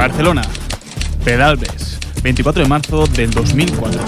[0.00, 0.40] Barcelona.
[1.26, 4.00] Pedalbes, 24 de marzo del 2004.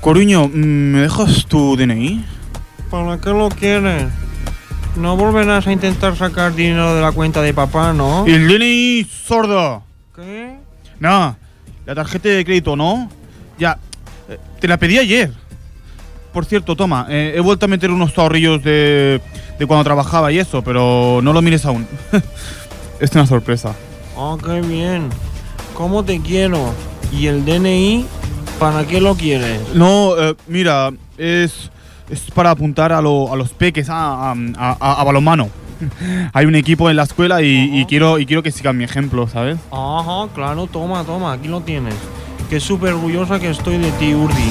[0.00, 2.24] Coruño, mm, ¿me dejas tu DNI?
[2.92, 4.04] ¿Para qué lo quieres?
[4.94, 8.24] No volverás a intentar sacar dinero de la cuenta de papá, ¿no?
[8.24, 9.82] ¡El DNI, sordo!
[10.14, 10.58] ¿Qué?
[11.00, 11.36] No,
[11.84, 13.10] la tarjeta de crédito, ¿no?
[13.58, 13.80] Ya,
[14.28, 15.32] eh, te la pedí ayer.
[16.32, 19.20] Por cierto, toma, eh, he vuelto a meter unos ahorrillos de,
[19.58, 21.84] de cuando trabajaba y eso, pero no lo mires aún.
[23.00, 23.74] es una sorpresa.
[24.16, 25.08] Oh, qué bien.
[25.76, 26.72] ¿Cómo te quiero?
[27.12, 28.06] ¿Y el DNI?
[28.58, 29.60] ¿Para qué lo quieres?
[29.74, 31.70] No, eh, mira, es,
[32.08, 35.48] es para apuntar a, lo- a los peques, a, a, a- a balonmano.
[36.32, 39.58] Hay un equipo en la escuela y, quiero, y quiero que sigan mi ejemplo, ¿sabes?
[39.72, 41.94] Ajá, claro, toma, toma, aquí lo tienes.
[42.48, 44.50] Qué súper orgullosa que estoy de ti, Urdi.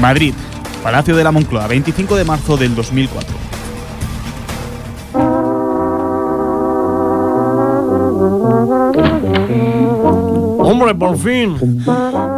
[0.00, 0.34] Madrid,
[0.82, 3.34] Palacio de la Moncloa, 25 de marzo del 2004.
[10.64, 11.56] ¡Hombre, por fin!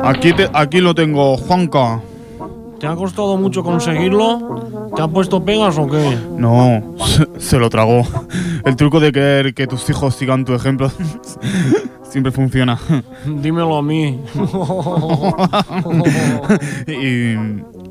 [0.04, 2.00] Aquí, te- aquí lo tengo, Juanca.
[2.80, 4.90] ¿Te ha costado mucho conseguirlo?
[4.94, 6.18] ¿Te ha puesto pegas o qué?
[6.36, 8.02] No, se, se lo tragó.
[8.64, 10.90] El truco de querer que tus hijos sigan tu ejemplo
[12.02, 12.78] siempre funciona.
[13.24, 14.20] Dímelo a mí.
[16.86, 17.34] y,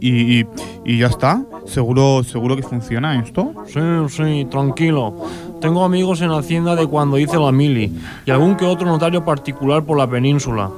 [0.09, 0.45] y, y-
[0.86, 1.42] y ya está.
[1.66, 3.52] ¿Seguro, ¿Seguro que funciona esto?
[3.67, 5.16] Sí, sí, tranquilo.
[5.61, 7.92] Tengo amigos en Hacienda de cuando hice la mili
[8.26, 10.70] y algún que otro notario particular por la península.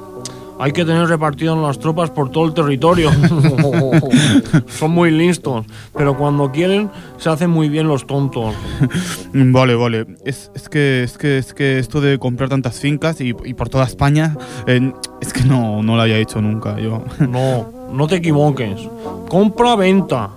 [0.60, 3.10] Hay que tener repartidas las tropas por todo el territorio.
[4.66, 5.64] Son muy listos,
[5.96, 8.54] pero cuando quieren se hacen muy bien los tontos.
[9.32, 10.06] Vale, vale.
[10.24, 13.68] Es, es que, es, que, es que esto de comprar tantas fincas y, y por
[13.68, 17.04] toda España, eh, es que no, no lo había hecho nunca yo.
[17.20, 18.80] No, no te equivoques.
[19.28, 20.30] Compra-venta.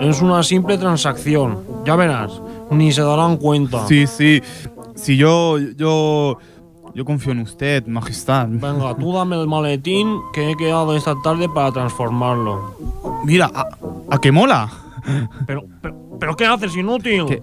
[0.00, 1.58] Es una simple transacción.
[1.84, 3.86] Ya verás, ni se darán cuenta.
[3.86, 4.42] Sí, sí.
[4.94, 6.38] Sí, yo, yo,
[6.94, 8.46] yo confío en usted, majestad.
[8.48, 12.76] Venga, tú dame el maletín que he quedado esta tarde para transformarlo.
[13.24, 13.68] Mira, ¿a,
[14.10, 14.70] a qué mola?
[15.46, 17.24] Pero, pero, ¿pero qué haces, inútil?
[17.26, 17.42] ¿Qué,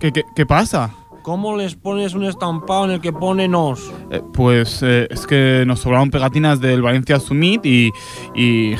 [0.00, 0.90] qué, qué, qué pasa?
[1.28, 3.92] ¿Cómo les pones un estampado en el que pone nos?
[4.10, 7.92] Eh, pues eh, es que nos sobraron pegatinas del Valencia Summit y.
[8.34, 8.74] y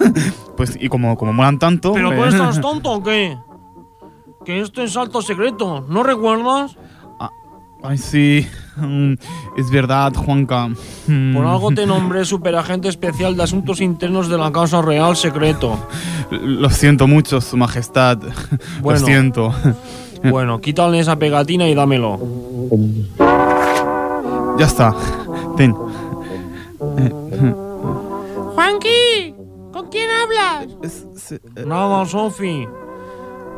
[0.56, 1.92] pues y como, como molan tanto.
[1.92, 3.38] ¿Pero eh, tú estás tonto o qué?
[4.44, 6.76] Que esto es alto secreto, ¿no recuerdas?
[7.84, 8.48] Ay, sí.
[8.78, 9.12] mm,
[9.56, 10.70] Es verdad, Juanca.
[11.06, 15.78] Mm, Por algo te nombré superagente especial de asuntos internos de la Casa Real Secreto.
[16.32, 18.18] Lo siento mucho, Su Majestad.
[18.80, 18.98] Bueno.
[18.98, 19.54] Lo siento.
[20.30, 22.18] Bueno, quítale esa pegatina y dámelo.
[24.58, 24.94] Ya está.
[25.56, 25.74] Ten.
[28.54, 29.34] Juanqui,
[29.72, 30.66] ¿con quién hablas?
[30.82, 32.66] Es- se- eh, Nada, Sofi.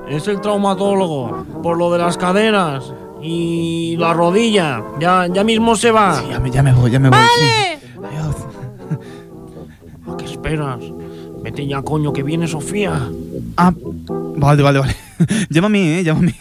[0.08, 1.44] Es el traumatólogo.
[1.62, 2.92] Por lo de las caderas
[3.22, 4.82] y la rodilla.
[5.00, 6.20] Ya, ya mismo se va.
[6.20, 7.18] sí, ya, me, ya me voy, ya me voy.
[7.18, 7.78] Vale.
[7.80, 7.88] sí.
[8.04, 8.36] Adiós.
[10.12, 10.80] ¿A qué esperas?
[11.42, 13.08] Vete ya, coño, que viene Sofía.
[13.56, 13.72] Ah,
[14.36, 14.96] vale, vale, vale.
[15.48, 16.34] llámame, eh, llámame.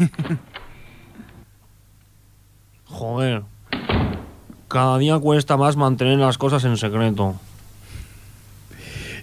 [2.86, 3.44] Joder.
[4.68, 7.40] Cada día cuesta más mantener las cosas en secreto.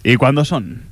[0.03, 0.91] ¿Y cuándo son?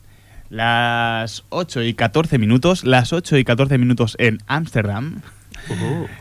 [0.50, 5.22] Las 8 y 14 minutos, las 8 y 14 minutos en Ámsterdam.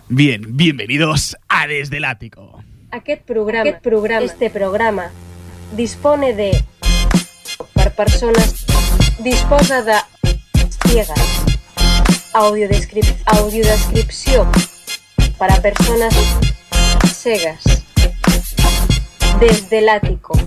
[0.10, 2.64] Bien, bienvenidos a Desde el Ático.
[2.92, 5.04] Aquest programa, aquest programa, este programa
[5.76, 6.64] dispone de
[7.74, 8.66] per persones
[9.20, 9.94] disposa de
[10.88, 11.57] ciegas
[12.38, 14.48] audiodescrip audiodescripció
[15.40, 16.14] para personas
[17.12, 17.64] cegas
[19.40, 20.38] desde el ático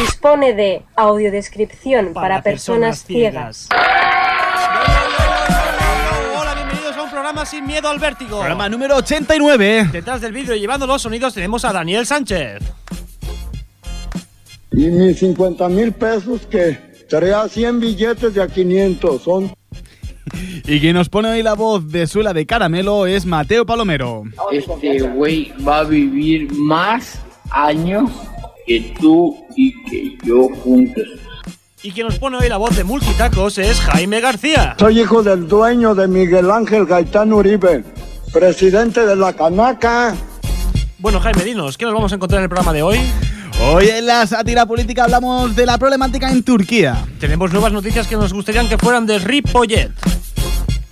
[0.00, 3.68] dispone de audiodescripción para, personas, ciegas.
[6.38, 8.38] Hola, bienvenidos a un programa sin miedo al vértigo.
[8.38, 9.88] Programa número 89.
[9.90, 12.62] Detrás del vídeo y llevando los sonidos tenemos a Daniel Sánchez.
[14.70, 19.52] Y mis 50 mil pesos que traía 100 billetes de a 500 son
[20.66, 24.24] Y quien nos pone hoy la voz de suela de caramelo es Mateo Palomero.
[24.52, 27.20] Este güey va a vivir más
[27.50, 28.10] años
[28.66, 31.04] que tú y que yo juntos.
[31.82, 34.76] Y quien nos pone hoy la voz de multitacos es Jaime García.
[34.78, 37.84] Soy hijo del dueño de Miguel Ángel Gaitán Uribe,
[38.32, 40.14] presidente de la Canaca.
[40.98, 42.98] Bueno, Jaime, dinos, ¿qué nos vamos a encontrar en el programa de hoy?
[43.62, 47.04] Hoy en la sátira política hablamos de la problemática en Turquía.
[47.18, 49.90] Tenemos nuevas noticias que nos gustarían que fueran de Ripollet.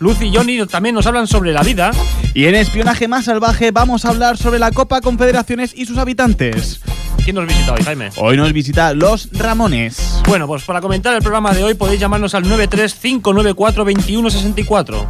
[0.01, 1.91] Luz y Johnny también nos hablan sobre la vida.
[2.35, 6.81] Y en espionaje más salvaje vamos a hablar sobre la Copa Confederaciones y sus habitantes.
[7.25, 8.11] ¿Quién nos visita hoy, Jaime?
[8.17, 10.21] Hoy nos visita los Ramones.
[10.29, 15.07] Bueno, pues para comentar el programa de hoy podéis llamarnos al 935942164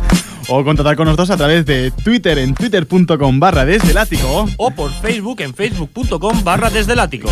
[0.48, 4.48] O contactar con nosotros a través de Twitter en twitter.com barra desde el ático.
[4.56, 7.28] o por Facebook en facebook.com barra desde el ático.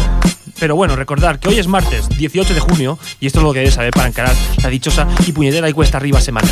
[0.61, 3.59] Pero bueno, recordar que hoy es martes 18 de junio y esto es lo que
[3.61, 6.49] debes saber para encarar la dichosa y puñetera y cuesta arriba semana.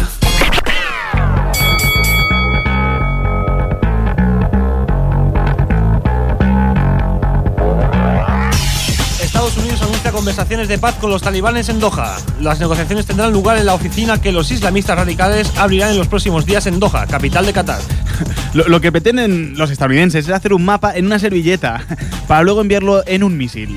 [10.15, 12.17] Conversaciones de paz con los talibanes en Doha.
[12.41, 16.47] Las negociaciones tendrán lugar en la oficina que los islamistas radicales abrirán en los próximos
[16.47, 17.81] días en Doha, capital de Qatar.
[18.55, 21.85] Lo, lo que pretenden los estadounidenses es hacer un mapa en una servilleta
[22.29, 23.77] para luego enviarlo en un misil.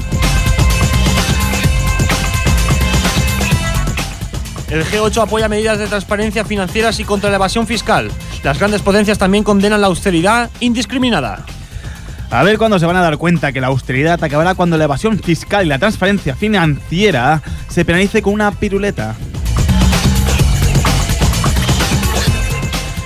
[4.69, 8.11] El G8 apoya medidas de transparencia financieras y contra la evasión fiscal.
[8.43, 11.43] Las grandes potencias también condenan la austeridad indiscriminada.
[12.29, 15.17] A ver cuándo se van a dar cuenta que la austeridad acabará cuando la evasión
[15.17, 19.15] fiscal y la transparencia financiera se penalice con una piruleta.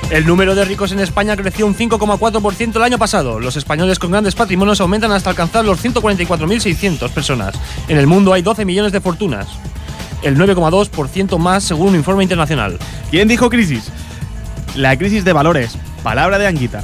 [0.09, 3.39] El número de ricos en España creció un 5,4% el año pasado.
[3.39, 7.55] Los españoles con grandes patrimonios aumentan hasta alcanzar los 144.600 personas.
[7.87, 9.47] En el mundo hay 12 millones de fortunas.
[10.23, 12.77] El 9,2% más según un informe internacional.
[13.09, 13.89] ¿Quién dijo crisis?
[14.75, 15.77] La crisis de valores.
[16.03, 16.83] Palabra de Anguita.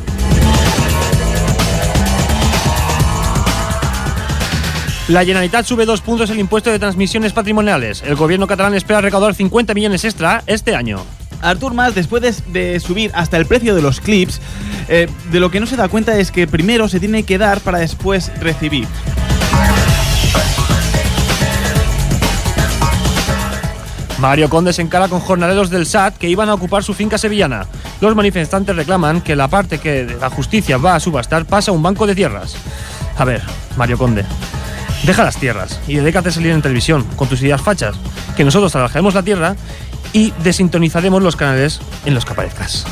[5.07, 8.03] La Generalitat sube dos puntos el impuesto de transmisiones patrimoniales.
[8.05, 10.99] El gobierno catalán espera recaudar 50 millones extra este año.
[11.41, 14.41] Artur Mas, después de, de subir hasta el precio de los clips,
[14.89, 17.61] eh, de lo que no se da cuenta es que primero se tiene que dar
[17.61, 18.85] para después recibir.
[24.19, 27.65] Mario Conde se encara con jornaleros del SAT que iban a ocupar su finca sevillana.
[28.01, 31.83] Los manifestantes reclaman que la parte que la justicia va a subastar pasa a un
[31.83, 32.57] banco de tierras.
[33.15, 33.41] A ver,
[33.77, 34.25] Mario Conde,
[35.03, 37.95] deja las tierras y dedícate a salir en televisión con tus ideas fachas,
[38.35, 39.55] que nosotros trabajaremos la tierra
[40.13, 42.85] y desintonizaremos los canales en los que aparezcas.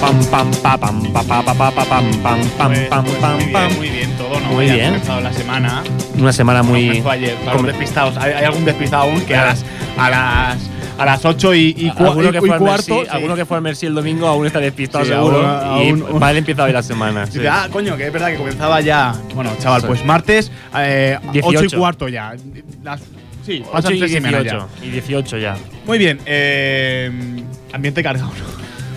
[0.00, 3.74] Pam, pam, pa, pam, pa, pa, pa, pa, pa, pam, pam, pam, pam, pam, pam.
[3.74, 4.48] muy bien todo, ¿no?
[4.52, 4.90] Muy bien.
[4.90, 5.82] comenzado la semana.
[6.16, 7.02] Una semana muy...
[7.10, 7.34] Ayer.
[7.44, 8.16] Para los despistados.
[8.16, 9.64] Hay, hay algún despistado aún que a las,
[9.98, 10.58] a las,
[10.98, 12.64] a las 8 y, y, alguno y- que y cuarto.
[12.64, 13.06] Mercy, sí.
[13.10, 16.22] alguno que fue al Mercy el domingo aún está despistado Sí, seguro aún- y aún-
[16.22, 17.26] va a empezar hoy la semana.
[17.26, 17.40] Sí.
[17.48, 19.14] Ah, coño, que es verdad que comenzaba ya.
[19.34, 19.86] Bueno, chaval, Sí.
[19.88, 21.58] pues martes, eh, 18.
[21.66, 22.34] 8 y cuarto ya.
[22.82, 23.00] Las-
[23.44, 25.56] sí, Ocho pasan y tres semanas 18, y 18 ya.
[25.86, 27.10] Muy bien, eh,
[27.72, 28.30] ambiente cargado.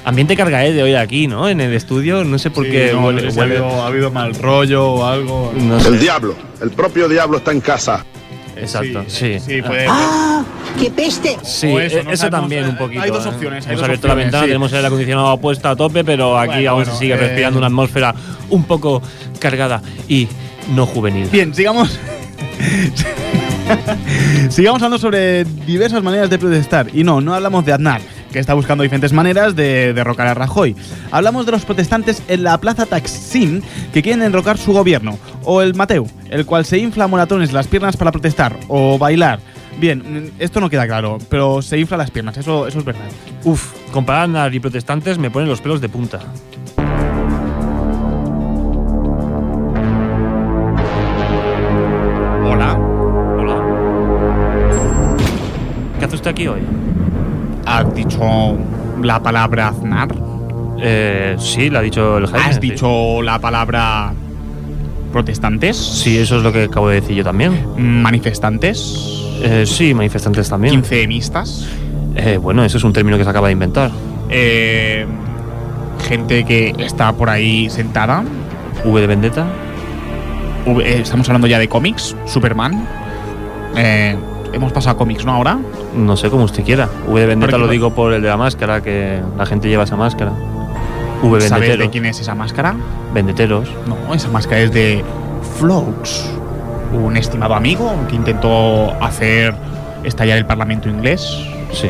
[0.05, 1.49] Ambiente carga eh, de hoy aquí, ¿no?
[1.49, 3.57] En el estudio, no sé por Sí, qué no, huele, no sé si ha, huele-
[3.57, 5.53] habido, ha habido mal rollo o algo.
[5.55, 5.89] no sé.
[5.89, 8.05] El diablo, el propio diablo está en casa.
[8.61, 9.39] Exacto, sí.
[9.39, 9.85] Sí, puede.
[9.89, 10.43] ¡Ah!
[10.79, 11.37] ¡Qué peste!
[11.43, 13.01] Sí, O eso, eso, no sabemos, también un poquito.
[13.01, 13.29] hay dos ¿eh?
[13.29, 14.47] opciones, hay Hemos dos abierto la ventana, sí.
[14.47, 17.17] tenemos el aire acondicionado puesto a tope, pero aquí Bueno, aún bueno, se sigue eh,
[17.17, 18.13] respirando una atmósfera
[18.49, 19.01] un poco
[19.39, 20.27] cargada y
[20.73, 21.27] no juvenil.
[21.31, 21.99] Bien, sigamos.
[24.49, 26.87] sigamos hablando sobre diversas maneras de protestar.
[26.93, 30.75] Y no, no hablamos de Aznar, que está buscando diferentes maneras de derrocar a Rajoy.
[31.11, 33.61] Hablamos de los protestantes en la plaza Taksim
[33.93, 35.17] que quieren enrocar su gobierno.
[35.43, 38.57] O el Mateu, el cual se infla a moratones las piernas para protestar.
[38.67, 39.39] O bailar.
[39.79, 43.05] Bien, esto no queda claro, pero se infla las piernas, eso, eso es verdad.
[43.45, 46.19] Uf, comparar a y protestantes me ponen los pelos de punta.
[52.43, 52.77] Hola.
[53.37, 55.15] Hola.
[55.97, 56.59] ¿Qué hace usted aquí hoy?
[57.69, 58.57] ¿Has dicho
[59.01, 60.09] la palabra Aznar?
[60.81, 62.45] Eh, sí, lo ha dicho el Jaime.
[62.45, 62.61] ¿Has sí.
[62.61, 64.13] dicho la palabra
[65.11, 65.77] protestantes?
[65.77, 67.65] Sí, eso es lo que acabo de decir yo también.
[67.77, 69.25] ¿Manifestantes?
[69.41, 70.73] Eh, sí, manifestantes también.
[70.75, 71.67] ¿Quinceemistas?
[72.15, 73.91] Eh, bueno, eso es un término que se acaba de inventar.
[74.29, 75.05] Eh,
[76.07, 78.23] gente que está por ahí sentada.
[78.85, 79.45] V de Vendetta.
[80.65, 82.15] V- eh, Estamos hablando ya de cómics.
[82.25, 82.87] Superman.
[83.75, 84.15] Eh,
[84.53, 85.33] hemos pasado a cómics, ¿no?
[85.33, 85.59] Ahora.
[85.95, 86.89] No sé, como usted quiera.
[87.07, 89.95] V de Vendetta lo digo por el de la máscara, que la gente lleva esa
[89.95, 90.33] máscara.
[91.21, 92.75] V ¿Sabes de quién es esa máscara?
[93.13, 93.69] Vendeteros.
[93.87, 95.03] No, esa máscara es de
[95.57, 96.29] Flox,
[96.93, 99.53] un estimado amigo que intentó hacer
[100.03, 101.27] estallar el Parlamento inglés.
[101.73, 101.89] Sí.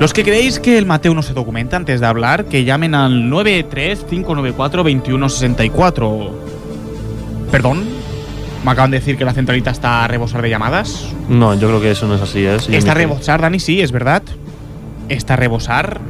[0.00, 3.30] Los que creéis que el Mateo no se documenta antes de hablar, que llamen al
[3.30, 6.30] 935942164.
[7.52, 7.84] ¿Perdón?
[8.64, 11.08] ¿Me acaban de decir que la centralita está a rebosar de llamadas?
[11.28, 12.46] No, yo creo que eso no es así.
[12.46, 12.56] ¿eh?
[12.70, 13.60] ¿Está a rebosar, Dani?
[13.60, 14.22] Sí, es verdad.
[15.10, 16.00] ¿Está a rebosar?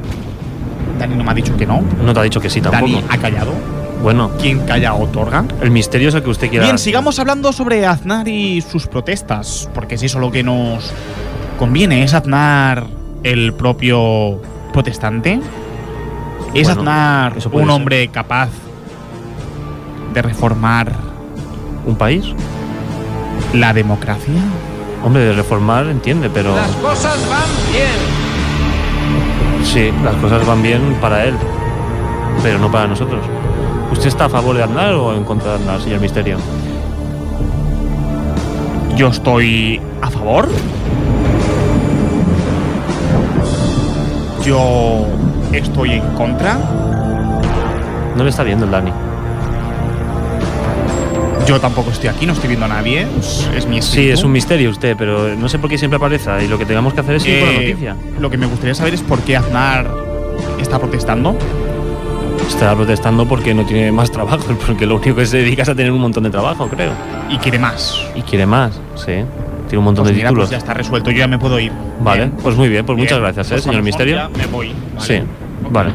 [0.97, 1.83] Dani no me ha dicho que no.
[2.03, 2.85] No te ha dicho que sí tampoco.
[2.93, 3.51] Dani ha callado.
[4.01, 5.43] Bueno, quien calla otorga.
[5.61, 6.65] el misterio es el que usted quiera.
[6.65, 10.91] Bien, sigamos hablando sobre Aznar y sus protestas, porque es eso lo que nos
[11.59, 12.03] conviene.
[12.03, 12.85] ¿Es Aznar
[13.23, 15.39] el propio protestante?
[16.53, 17.69] ¿Es Bueno, Aznar un ser.
[17.69, 18.49] hombre capaz
[20.13, 20.93] de reformar
[21.85, 22.33] ¿Un país?
[23.53, 24.33] la democracia?
[25.03, 26.51] Hombre, de reformar entiende, pero.
[26.81, 28.25] cosas van bien.
[29.63, 31.35] Sí, las cosas van bien para él,
[32.43, 33.23] pero no para nosotros.
[33.91, 36.37] ¿Usted está a favor de Aznar o en contra de Aznar, señor Misterio?
[38.95, 40.47] Yo estoy a favor.
[44.43, 45.05] Yo
[45.51, 46.57] estoy en contra.
[48.15, 49.04] No le está viendo el Dani.
[51.47, 53.05] Yo tampoco estoy aquí, no estoy viendo a nadie.
[53.19, 56.31] Es, es mi Sí, es un misterio usted, pero no sé por qué siempre aparece
[56.43, 57.95] y lo que tengamos que hacer es ir por la Eh, noticia.
[58.19, 59.87] Lo que me gustaría saber es por qué Aznar
[60.59, 61.37] está protestando.
[62.47, 65.75] Está protestando porque no tiene más trabajo, porque lo único que se dedica es a
[65.75, 66.91] tener un montón de trabajo, creo.
[67.29, 67.99] y quiere más.
[68.15, 69.13] Y quiere más, sí.
[69.67, 70.45] Tiene un montón Pues de mira, títulos.
[70.45, 71.71] pues ya está resuelto, yo ya me puedo ir.
[72.01, 72.31] Vale, Bien.
[72.41, 74.29] pues muy bien, pues muchas gracias, ¿eh, Pues a señor Misterio.
[74.37, 74.73] me voy.
[74.95, 75.05] Vale.
[75.07, 75.23] Sí,
[75.71, 75.91] vale.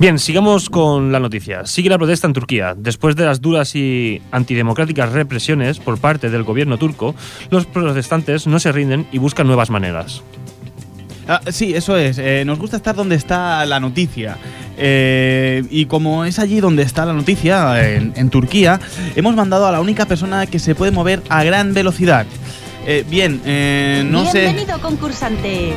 [0.00, 1.66] Bien, sigamos con la noticia.
[1.66, 2.74] Sigue la protesta en Turquía.
[2.74, 7.14] Después de las duras y antidemocráticas represiones por parte del gobierno turco,
[7.50, 10.22] los protestantes no se rinden y buscan nuevas maneras.
[11.28, 12.16] Ah, sí, eso es.
[12.16, 14.38] Eh, nos gusta estar donde está la noticia.
[14.78, 18.80] Eh, y como es allí donde está la noticia, en, en Turquía,
[19.16, 22.24] hemos mandado a la única persona que se puede mover a gran velocidad.
[22.86, 24.44] Eh, bien, eh, no sé.
[24.44, 25.74] Bienvenido, concursante.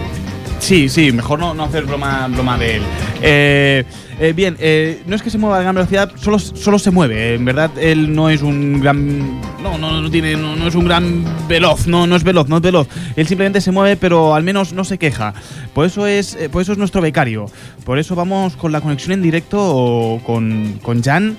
[0.64, 2.84] Sí, sí, mejor no, no hacer broma, broma de él.
[3.22, 3.84] Eh,
[4.18, 7.36] eh, bien, eh, no es que se mueva a gran velocidad, solo, solo se mueve.
[7.36, 9.42] En verdad, él no es un gran.
[9.62, 10.38] No, no, no tiene.
[10.38, 12.88] No, no es un gran veloz, no, no es veloz, no es veloz.
[13.18, 15.34] Él simplemente se mueve, pero al menos no se queja.
[15.74, 17.48] Por eso es, eh, por eso es nuestro becario.
[17.84, 21.36] Por eso vamos con la conexión en directo con, con Jan.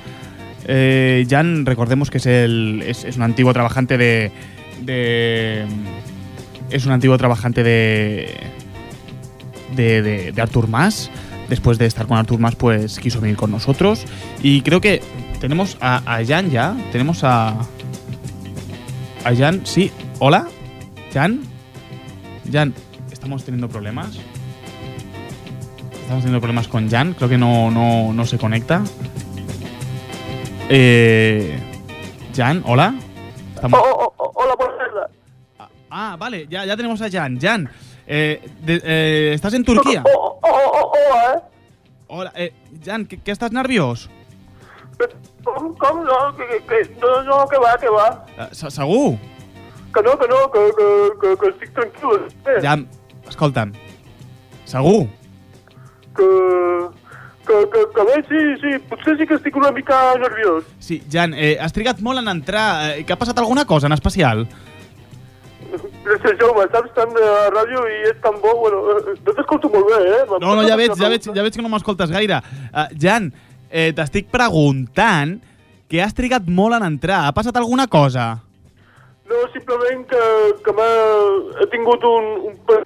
[0.67, 4.31] Eh, Jan, recordemos que es, el, es, es un antiguo trabajante de.
[4.83, 5.65] de
[6.71, 8.35] es un antiguo trabajante de
[9.75, 11.11] de, de, de Artur Mas.
[11.49, 14.05] Después de estar con Artur Mas, pues quiso venir con nosotros.
[14.43, 15.03] Y creo que
[15.41, 16.75] tenemos a, a Jan ya.
[16.93, 17.51] Tenemos a.
[19.25, 19.91] A Jan, sí.
[20.19, 20.49] Hola.
[21.13, 21.41] Jan.
[22.51, 22.75] Jan,
[23.13, 24.19] estamos teniendo problemas.
[26.03, 27.15] Estamos teniendo problemas con Jan.
[27.15, 28.83] Creo que no, no, no se conecta.
[30.69, 31.59] Eh,
[32.35, 32.95] Jan, hola.
[33.55, 33.81] Estamos-
[34.17, 35.71] hola, buenas tardes.
[35.91, 37.39] Ah, vale, ya, ya tenemos a Jan.
[37.41, 37.69] Jan,
[38.07, 40.03] eh, de- eh, ¿estás en Turquía?
[40.43, 41.41] hola, eh?
[42.09, 42.53] Hola, eh,
[42.85, 44.09] Jan, ¿qué, estás nerviós?
[45.45, 46.37] Com, com no?
[46.37, 48.25] Que, que, que, no, no, que va, que va.
[48.39, 49.19] Eh, Segur?
[49.93, 50.89] Que no, que no, que, que,
[51.21, 52.21] que, que estic tranquil.
[52.47, 52.61] Eh?
[52.63, 52.89] Jan,
[53.29, 53.73] escolta'm.
[54.65, 55.07] Segur?
[56.17, 56.89] Que,
[57.47, 60.65] que, que, que bé, sí, sí, potser sí que estic una mica nerviós.
[60.79, 62.93] Sí, Jan, eh, has trigat molt en entrar.
[62.95, 64.47] Eh, que ha passat alguna cosa en especial?
[66.05, 69.89] Gràcies, Jaume, saps tant de ràdio i és tan bo, bueno, eh, no t'escolto molt
[69.89, 70.23] bé, eh?
[70.35, 72.43] No, no, ja veig, ja veig, ja veig que no m'escoltes gaire.
[72.69, 73.31] Uh, Jan,
[73.71, 75.39] eh, t'estic preguntant
[75.89, 77.23] que has trigat molt en entrar.
[77.25, 78.35] Ha passat alguna cosa?
[79.31, 80.23] No, simplement que,
[80.65, 80.91] que m'ha
[81.63, 82.85] he tingut un, un eh,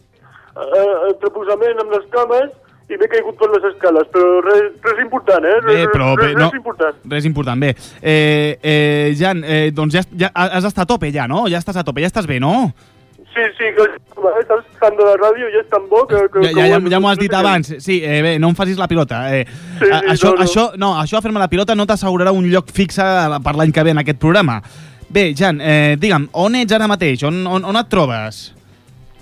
[1.19, 2.55] amb les cames
[2.89, 5.57] i m'he caigut per les escales, però res, res important, eh?
[5.67, 6.13] Bé, Res, però...
[6.17, 7.01] res, Bé, no, res important.
[7.13, 7.75] res important, bé.
[8.01, 11.45] Eh, eh, Jan, eh, doncs ja, ja has d'estar a tope ja, no?
[11.53, 12.71] Ja estàs a tope, ja estàs bé, no?
[13.39, 14.47] Sí, sí, que eh,
[14.81, 16.19] tant de la ràdio i és tan bo que...
[16.33, 17.69] que Ja, ja, ja, ja m'ho has dit abans.
[17.85, 19.21] Sí, eh, bé, no em facis la pilota.
[19.37, 19.45] Eh,
[19.79, 20.43] Sí, a- sí, això, no, no.
[20.45, 23.05] això, no, això de fer-me la pilota no t'assegurarà un lloc fixe
[23.45, 24.57] per l'any que ve en aquest programa.
[25.09, 27.23] Bé, Jan, eh, digue'm, on ets ara mateix?
[27.31, 28.41] On, on, on et trobes?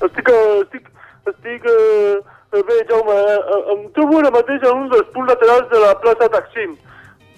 [0.01, 0.89] Estic, eh, estic,
[1.35, 2.17] estic eh,
[2.57, 5.93] bé, Jaume, eh, eh, em trobo ara mateix en un dels punts laterals de la
[6.01, 6.73] plaça Taksim.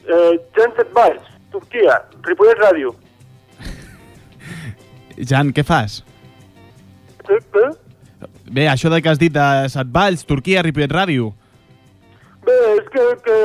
[0.07, 2.95] Eh, Genset Valls, Turquia, Ripollet Ràdio.
[5.33, 6.05] Jan, què fas?
[8.49, 11.33] Bé, això de que has dit de Satvalls, Turquia, Ripollet Ràdio.
[12.47, 13.39] Bé, és que, que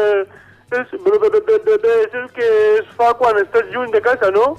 [0.79, 2.47] és, bé, bé, bé, bé, bé, és el que
[2.79, 4.53] es fa quan estàs lluny de casa, no?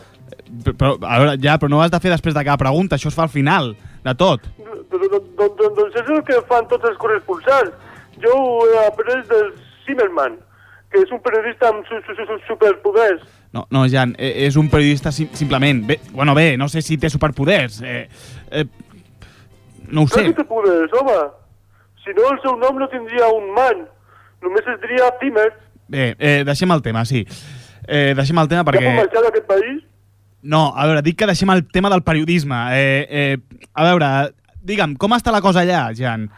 [0.64, 3.16] Però, a veure, ja, però no has de fer després de cada pregunta, això es
[3.16, 3.73] fa al final,
[4.04, 4.45] de tot.
[4.93, 7.73] Doncs, doncs, doncs és el que fan tots els corresponsals.
[8.23, 9.49] Jo ho he après del
[9.87, 10.37] Zimmerman,
[10.93, 13.25] que és un periodista amb su, su, su, su superpoders.
[13.54, 15.85] No, no, Jan, eh, és un periodista sim simplement.
[15.87, 17.81] Bé, bueno, bé, no sé si té superpoders.
[17.87, 18.09] Eh,
[18.50, 18.64] eh,
[19.88, 20.25] no ho sé.
[20.25, 21.19] que té poders, home.
[22.05, 23.85] Si no, el seu nom no tindria un man.
[24.43, 25.50] Només es diria Zimmer.
[25.88, 27.25] Bé, eh, deixem el tema, sí.
[27.87, 28.95] Eh, deixem el tema Ja perquè...
[28.97, 29.83] marxar d'aquest país?
[30.43, 32.57] No, a veure, dic que deixem el tema del periodisme.
[32.76, 33.37] Eh, eh,
[33.73, 34.11] a veure,
[34.61, 36.29] digue'm, com està la cosa allà, Jan?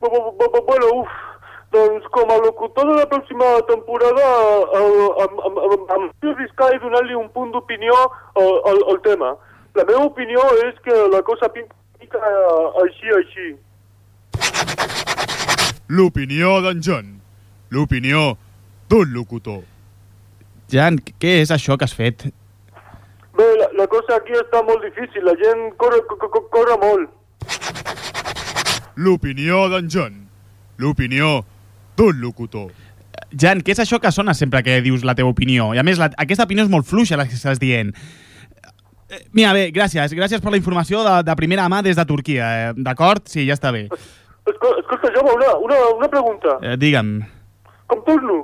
[0.00, 1.08] Bu- bu- bu- bu- Bueno, uf,
[1.68, 4.24] Doncs com a locutor de la pròxima temporada
[4.80, 7.92] em, vull arriscar i donar-li un punt d'opinió
[8.40, 9.34] al, al, al tema.
[9.76, 13.46] La meva opinió és que la cosa pinta mica eh, així, així.
[15.88, 17.20] L'opinió d'en Jan.
[17.70, 18.36] L'opinió
[18.88, 19.62] d'un locutor.
[20.72, 22.28] Jan, què és això que has fet?
[23.38, 27.08] Bé, la, la cosa aquí està molt difícil, la gent corre, co, co, corre molt.
[28.98, 30.24] L'opinió d'en Jan.
[30.78, 31.44] L'opinió
[31.98, 32.70] d'un locutor.
[33.30, 35.72] Jan, què és això que sona sempre que dius la teva opinió?
[35.74, 37.92] I a més, la, aquesta opinió és molt fluixa, la que estàs dient.
[39.08, 40.12] Eh, Mira, bé, gràcies.
[40.14, 42.48] Gràcies per la informació de, de primera mà des de Turquia.
[42.68, 42.72] Eh?
[42.76, 43.24] D'acord?
[43.28, 43.86] Sí, ja està bé.
[44.48, 46.58] Escolta, Jaume, una, una, una pregunta.
[46.62, 47.18] Eh, digue'm,
[47.88, 48.38] Com torno?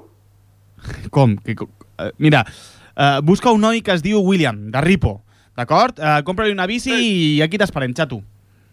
[1.15, 1.37] com?
[1.45, 1.69] Que, co-
[1.99, 2.45] eh, mira,
[2.97, 5.19] eh, busca un noi que es diu William, de Ripo.
[5.57, 5.99] D'acord?
[6.01, 8.23] Eh, Compra-li una bici i aquí t'esperem, xato.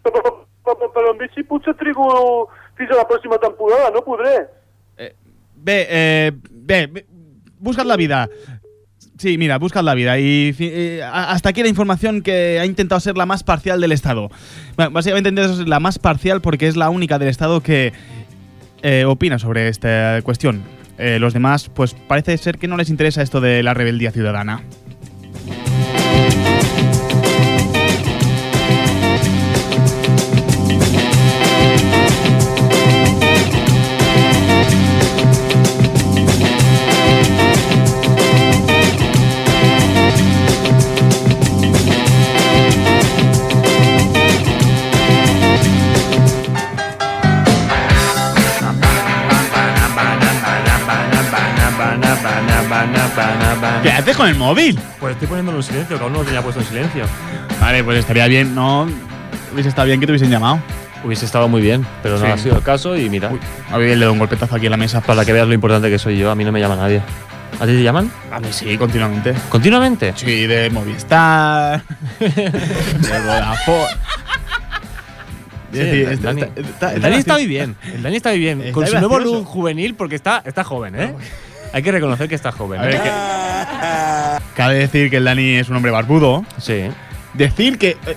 [0.02, 0.22] Però,
[0.64, 2.48] però, però, amb bici potser trigo
[2.80, 4.34] fins a la pròxima temporada, no podré.
[5.62, 7.04] Bé, eh, bé, bé,
[7.62, 8.24] busca't la vida.
[9.18, 10.18] Sí, mira, busca't la vida.
[10.18, 14.30] Y eh, hasta aquí la información que ha intentado ser la más parcial del Estado.
[14.76, 17.92] Bueno, básicamente es la más parcial porque es la única del Estado que
[18.82, 20.62] eh, opina sobre esta cuestión.
[20.98, 24.62] Eh, los demás, pues parece ser que no les interesa esto de la rebeldía ciudadana.
[53.82, 54.78] ¿Qué haces con el móvil?
[55.00, 57.04] Pues estoy poniéndolo en silencio, que aún no lo tenía puesto en silencio.
[57.60, 58.86] Vale, pues estaría bien, ¿no?
[59.52, 60.60] Hubiese estado bien que te hubiesen llamado.
[61.04, 62.30] Hubiese estado muy bien, pero no Sí.
[62.30, 63.30] ha sido el caso y mira,
[63.70, 65.00] A ver, le doy un golpetazo aquí en la mesa.
[65.00, 67.02] para que veas lo importante que soy yo, a mí no me llama nadie.
[67.60, 68.10] ¿A ti te llaman?
[68.32, 69.34] A mí sí, continuamente.
[69.48, 70.12] ¿Continuamente?
[70.16, 71.82] Sí, de Movistar,
[72.20, 73.86] de Vodafone.
[75.72, 77.76] Sí, Es decir, el está- Dani, está- está- el Dani está muy bien.
[77.94, 78.60] El Dani está muy bien.
[78.60, 79.38] Está Con su nuevo gracioso.
[79.38, 81.14] look juvenil, porque está, está joven, ¿eh?
[81.72, 82.80] Hay que reconocer que está joven.
[82.80, 83.00] A ver, ¿eh?
[83.02, 83.10] que-
[84.56, 86.44] Cabe decir que el Dani es un hombre barbudo.
[86.58, 86.84] Sí.
[87.34, 87.90] Decir que.
[88.06, 88.16] eh,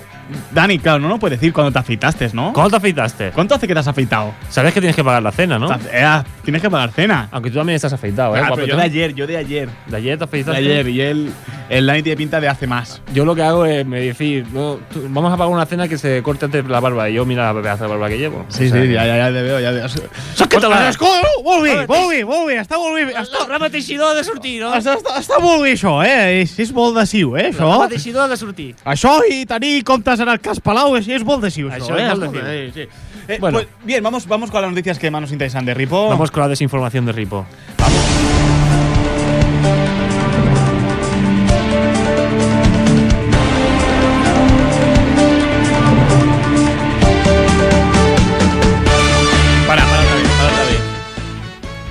[0.50, 2.52] Dani, claro, no lo puedes decir cuando te afeitaste, ¿no?
[2.52, 3.30] ¿Cuándo te afeitaste?
[3.30, 4.32] ¿Cuánto hace que te has afeitado?
[4.50, 5.72] Sabes que tienes que pagar la cena, ¿no?
[5.92, 7.28] Eh, tienes que pagar cena.
[7.30, 8.40] Aunque tú también estás afeitado, ¿eh?
[8.42, 9.68] Ah, pero yo de ayer, yo de ayer.
[9.86, 10.58] ¿De ayer te De afeitaste?
[10.60, 10.88] ayer.
[10.88, 11.30] Y él,
[11.68, 13.02] el Dani tiene pinta de hace más.
[13.12, 15.98] Yo lo que hago es me decir, no, tú- vamos a pagar una cena que
[15.98, 17.10] se corte antes la barba.
[17.10, 18.46] Y yo, mira la pedazo de barba que llevo.
[18.48, 19.88] Sí, O sea, sí, ya, ya, ya te veo, ya te veo.
[20.60, 20.92] Te la-
[21.44, 23.04] Molt bé, molt bé, molt bé, està molt bé.
[23.14, 24.70] Està, Programa teixidor de sortir, no?
[24.72, 26.40] molt bé això, eh?
[26.42, 27.58] És, és molt adhesiu, eh, això?
[27.58, 28.74] Programa teixidor de sortir.
[28.84, 32.06] Això i tenir comptes en el cas Palau és, és molt adhesiu, això, Això eh?
[32.12, 32.88] és molt eh, sí.
[33.28, 33.58] Eh, Bueno.
[33.58, 36.08] pues, bien, vamos, vamos con las noticias que más nos interesan de Ripo.
[36.08, 37.46] Vamos con la desinformación de Ripo.
[37.78, 37.86] Vez.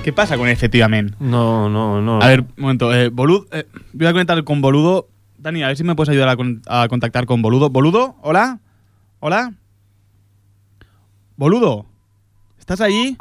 [0.04, 1.14] ¿Qué pasa con efectivamente?
[1.18, 2.20] No, no, no.
[2.22, 2.94] A ver, un momento.
[2.94, 5.08] Eh, Boludo, eh, voy a conectar con Boludo.
[5.38, 7.70] Dani, a ver si me puedes ayudar a, con- a contactar con Boludo.
[7.70, 8.14] ¿Boludo?
[8.22, 8.60] ¿Hola?
[9.18, 9.52] ¿Hola?
[11.36, 11.84] ¿Boludo?
[12.58, 13.16] ¿Estás allí?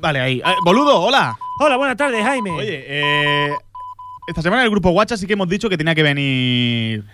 [0.00, 0.38] Vale, ahí.
[0.38, 1.38] Eh, Boludo, hola.
[1.58, 2.50] Hola, buenas tardes, Jaime.
[2.52, 3.50] Oye, eh,
[4.26, 7.04] esta semana en el grupo WhatsApp sí que hemos dicho que tenía que venir.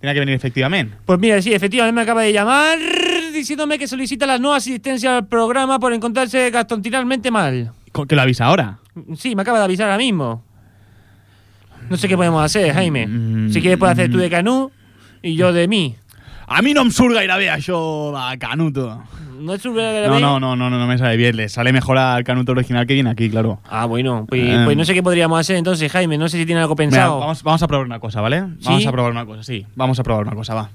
[0.00, 0.94] Tenía que venir efectivamente.
[1.06, 2.78] Pues mira, sí, efectivamente me acaba de llamar
[3.32, 7.72] diciéndome que solicita la no asistencia al programa por encontrarse gastontinalmente mal.
[8.06, 8.78] Que lo avisa ahora.
[9.16, 10.44] Sí, me acaba de avisar ahora mismo.
[11.88, 13.06] No sé qué podemos hacer, Jaime.
[13.06, 13.50] Mm.
[13.50, 14.70] Si quieres puedes hacer tú de Canú
[15.22, 15.96] y yo de mí.
[16.46, 17.78] A mí no em surt gairebé això
[18.12, 19.02] de Canuto.
[19.40, 21.36] No es un verdadero No, no, no, no, no, no me sale bien.
[21.36, 23.60] Le sale mejor al Canuto original que viene aquí, claro.
[23.68, 24.62] Ah, bueno, pues, Eh.
[24.64, 26.18] pues no sé qué podríamos hacer entonces, Jaime.
[26.18, 27.18] No sé si tiene algo Mira, pensado.
[27.20, 28.44] vamos, vamos a probar una cosa, ¿vale?
[28.60, 28.66] ¿Sí?
[28.66, 29.66] Vamos a probar una cosa, sí.
[29.74, 30.70] Vamos a probar una cosa, va.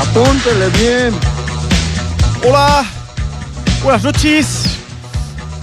[0.00, 1.14] Apúntele bien.
[2.48, 2.84] Hola,
[3.82, 4.78] buenas noches.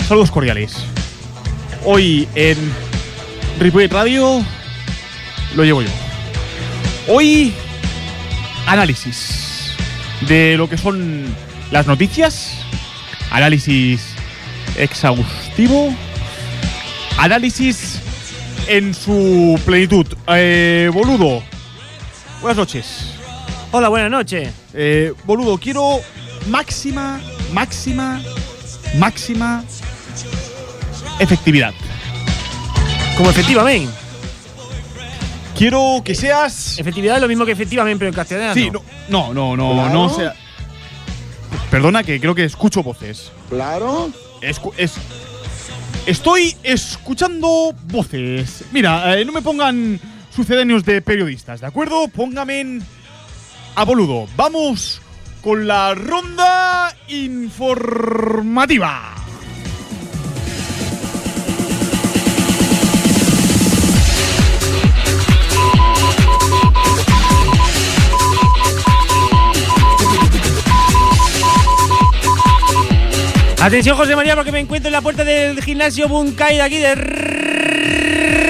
[0.08, 0.76] Saludos cordiales.
[1.86, 2.58] Hoy en
[3.60, 4.44] Ripollet Radio
[5.56, 5.90] lo llevo yo.
[7.08, 7.54] Hoy
[8.68, 9.74] análisis
[10.28, 11.24] de lo que son
[11.72, 12.58] las noticias,
[13.32, 14.14] análisis
[14.78, 15.94] exhaustivo,
[17.18, 18.02] análisis
[18.68, 20.06] en su plenitud.
[20.28, 21.42] Eh, boludo,
[22.42, 23.14] buenas noches.
[23.72, 24.52] Hola, buenas noches.
[24.74, 26.02] Eh, boludo, quiero
[26.50, 27.22] máxima,
[27.54, 28.22] máxima,
[28.98, 29.64] máxima
[31.20, 31.74] efectividad.
[33.18, 33.92] Como efectivamente.
[35.58, 36.80] Quiero que seas.
[36.80, 38.54] Efectividad es lo mismo que efectivamente, pero en castellano.
[38.54, 39.94] Sí, no, No, no, no, Claro.
[39.94, 40.34] no sea.
[41.70, 43.32] Perdona que creo que escucho voces.
[43.50, 44.10] Claro.
[44.42, 44.94] Escu- es,
[46.06, 48.64] estoy escuchando voces.
[48.72, 50.00] Mira, eh, no me pongan
[50.34, 52.08] sucedáneos de periodistas, ¿de acuerdo?
[52.08, 52.84] Póngame en
[53.76, 54.28] a boludo.
[54.38, 55.02] Vamos
[55.42, 59.14] con la ronda informativa.
[73.70, 76.96] Atención, José María, porque me encuentro en la puerta del gimnasio Bunkai de aquí de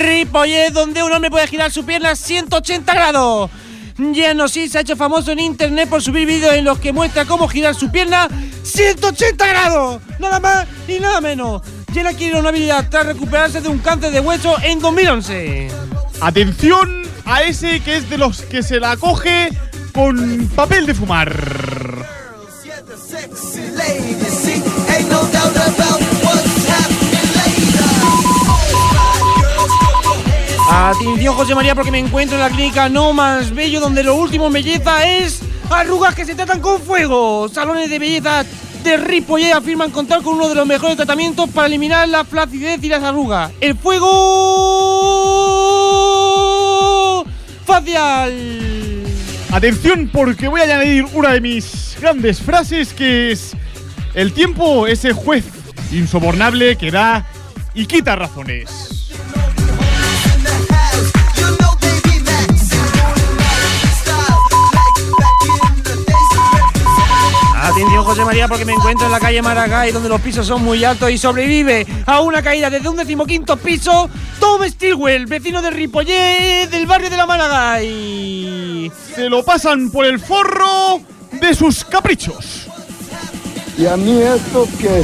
[0.06, 3.52] Ripollet, donde un hombre puede girar su pierna 180 grados.
[4.48, 7.50] Sí se ha hecho famoso en internet por subir vídeos en los que muestra cómo
[7.50, 8.30] girar su pierna
[8.64, 10.02] 180 grados.
[10.20, 11.64] Nada más y nada menos.
[11.94, 15.68] Jenna quiere una habilidad tras recuperarse de un cáncer de hueso en 2011.
[16.22, 19.50] Atención a ese que es de los que se la coge
[19.92, 21.79] con papel de fumar.
[30.90, 34.48] Atención José María porque me encuentro en la clínica No Más Bello donde lo último
[34.48, 37.48] en belleza es arrugas que se tratan con fuego.
[37.48, 38.44] Salones de belleza
[38.84, 42.90] de Ripollet afirman contar con uno de los mejores tratamientos para eliminar la flacidez y
[42.90, 43.52] las arrugas.
[43.62, 44.08] El fuego
[47.68, 48.34] facial.
[49.52, 53.56] Atención porque voy a añadir una de mis grandes frases que es
[54.16, 55.46] el tiempo ese juez
[55.92, 57.28] insobornable que da
[57.76, 58.99] y quita razones.
[68.10, 71.12] José María porque me encuentro en la calle Maragall donde los pisos son muy altos
[71.12, 76.88] y sobrevive a una caída desde un decimoquinto piso Tom Stilwell, vecino de Ripollet del
[76.88, 78.92] barrio de la Maragall.
[79.14, 81.00] Se lo pasan por el forro
[81.34, 82.66] de sus caprichos.
[83.78, 85.04] ¿Y a mí esto qué?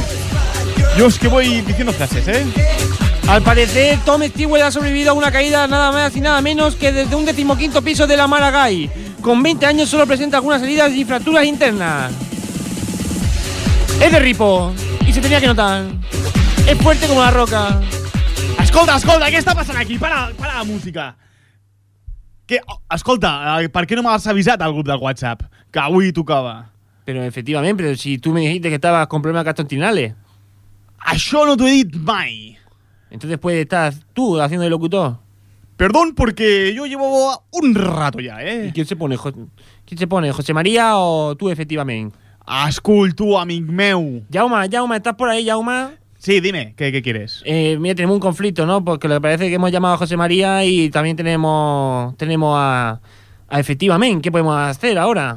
[0.98, 2.44] Yo es que voy diciendo frases, ¿eh?
[3.28, 6.90] Al parecer, Tom Stewart ha sobrevivido a una caída nada más y nada menos que
[6.90, 8.90] desde un decimoquinto piso de la Maragall.
[9.22, 12.25] Con 20 años solo presenta algunas heridas y fracturas internas.
[14.00, 14.72] Es de Ripo
[15.06, 15.84] y se tenía que notar.
[16.68, 17.80] Es fuerte como la roca.
[18.62, 19.96] Escolta, escolta, què està passant aquí?
[19.98, 21.14] Para, para la música.
[22.46, 23.30] Que, oh, escolta,
[23.62, 25.44] eh, per què no m'has avisat al grup del WhatsApp?
[25.72, 26.72] Que avui tocava.
[27.06, 30.14] Pero efectivamente, pero si tú me dijiste que estabas con problemas gastrointestinales,
[31.06, 32.58] Això no t'ho he dit mai.
[33.10, 35.18] entonces puedes estar tú haciendo de locutor.
[35.76, 38.70] Perdón, porque yo llevo un rato ya, ¿Y eh?
[38.74, 39.16] quién se pone?
[39.16, 39.32] Jo-
[39.84, 40.32] ¿Quién se pone?
[40.32, 42.18] ¿José María o tú efectivamente?
[42.68, 44.22] Escull, tu, amic meu.
[44.30, 45.92] Yauma, Yauma, ¿estás por ahí, Yauma?
[46.18, 47.42] Sí, dime, ¿qué, qué quieres?
[47.44, 48.84] Eh, mira, tenemos un conflicto, ¿no?
[48.84, 53.00] Porque lo que parece que hemos llamado a José María y también tenemos tenemos a,
[53.48, 54.22] a efectivamente.
[54.22, 55.36] ¿Qué podemos hacer ahora?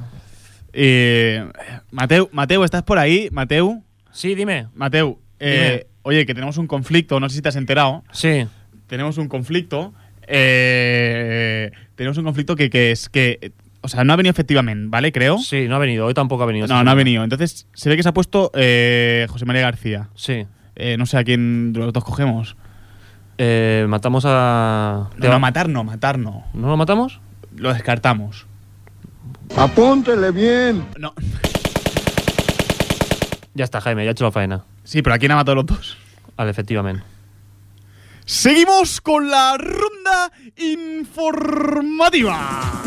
[0.74, 1.45] Eh,
[1.91, 3.28] Mateu, Mateu, ¿estás por ahí?
[3.32, 4.67] Mateu, Sí, dime.
[4.74, 8.04] Mateu, eh, oye, que tenemos un conflicto, no sé si te has enterado.
[8.12, 8.48] Sí.
[8.88, 9.93] tenemos un conflicto.
[10.28, 13.52] eh, tenemos un conflicto que, que es que.
[13.82, 15.12] O sea, no ha venido efectivamente, ¿vale?
[15.12, 15.38] Creo.
[15.38, 16.06] Sí, no ha venido.
[16.06, 16.68] Hoy tampoco ha venido.
[16.68, 17.24] No, no ha venido.
[17.24, 20.10] Entonces, se ve que se ha puesto eh, José María García.
[20.15, 20.46] Sí.
[20.76, 22.56] Eh, no sé a quién de los dos cogemos.
[23.38, 25.10] Eh, matamos a.
[25.18, 26.46] No, no, matar no, matar no.
[26.54, 27.22] ¿No lo matamos?
[27.56, 28.46] Lo descartamos.
[29.56, 30.86] Apúntele bien.
[30.98, 31.13] No.
[33.54, 34.65] Ya está, Jaime, ya he hecho la faena.
[34.84, 35.98] Sí, pero ¿a quién ha matado los dos?
[36.36, 37.04] Vale, efectivamente.
[38.26, 42.79] Seguimos con la ronda informativa.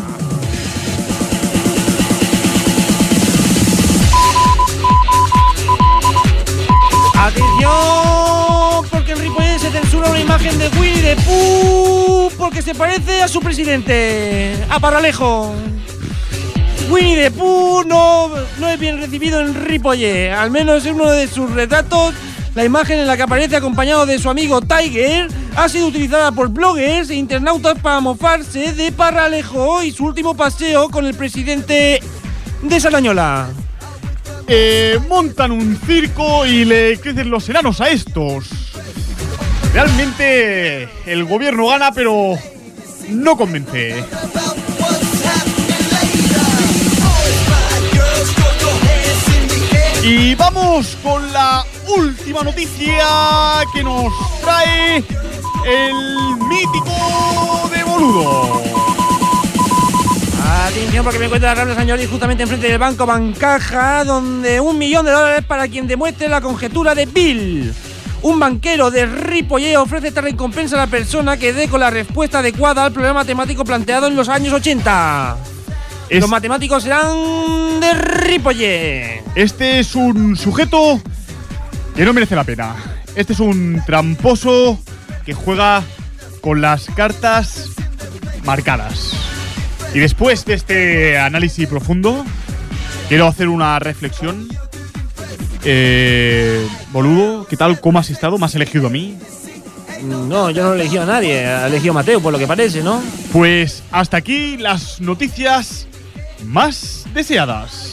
[7.23, 8.85] ¡Atención!
[8.91, 13.29] Porque en Ripollet se censura una imagen de Winnie the Pooh porque se parece a
[13.29, 15.55] su presidente, a Paralejo.
[16.91, 21.29] Winnie the Pooh no, no es bien recibido en Ripollet, al menos en uno de
[21.29, 22.13] sus retratos.
[22.57, 26.49] La imagen en la que aparece acompañado de su amigo Tiger ha sido utilizada por
[26.49, 32.03] bloggers e internautas para mofarse de Paralejo y su último paseo con el presidente
[32.63, 33.62] de Salañola.
[35.09, 38.51] Montan un circo y le crecen los enanos a estos.
[39.73, 42.39] Realmente el gobierno gana, pero
[43.09, 44.05] no convence.
[50.03, 51.65] Y vamos con la
[51.97, 53.07] última noticia
[53.73, 59.02] que nos trae el mítico de Boludo.
[60.67, 64.79] Atención porque me encuentro en la Rambla San justamente enfrente del Banco Bancaja, donde un
[64.79, 67.75] millón de dólares para quien demuestre la conjetura de Bill.
[68.23, 72.39] Un banquero de Ripollet ofrece esta recompensa a la persona que dé con la respuesta
[72.39, 75.37] adecuada al problema matemático planteado en los años 80.
[76.09, 79.23] Es- Los matemáticos serán de Ripolle.
[79.35, 81.03] Este es un sujeto
[81.97, 82.77] que no merece la pena.
[83.17, 84.79] Este es un tramposo
[85.27, 85.83] que juega
[86.41, 87.67] con las cartas
[88.45, 89.13] marcadas.
[89.95, 92.25] Y después de este análisis profundo,
[93.09, 94.49] quiero hacer una reflexión.
[95.65, 97.79] Eh, boludo, ¿qué tal?
[97.81, 98.39] ¿Cómo has estado?
[98.39, 99.19] ¿Me has elegido a mí?
[100.03, 101.43] No, yo no he elegido a nadie.
[101.43, 103.03] He elegido a Mateo, por lo que parece, ¿no?
[103.33, 105.87] Pues hasta aquí las noticias
[106.47, 107.93] más deseadas.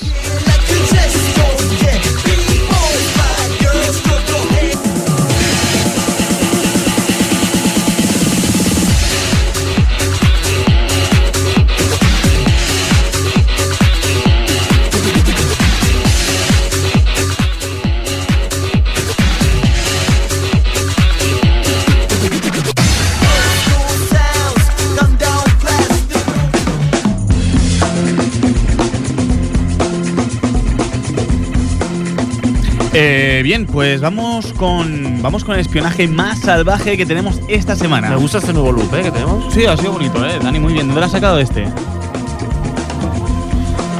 [33.01, 38.09] Eh, bien, pues vamos con vamos con el espionaje más salvaje que tenemos esta semana.
[38.09, 39.03] Me gusta este nuevo loop, ¿eh?
[39.03, 39.53] Que tenemos.
[39.53, 40.37] Sí, ha sido bonito, eh.
[40.43, 40.87] Dani, muy bien.
[40.87, 41.65] ¿Dónde lo has sacado este?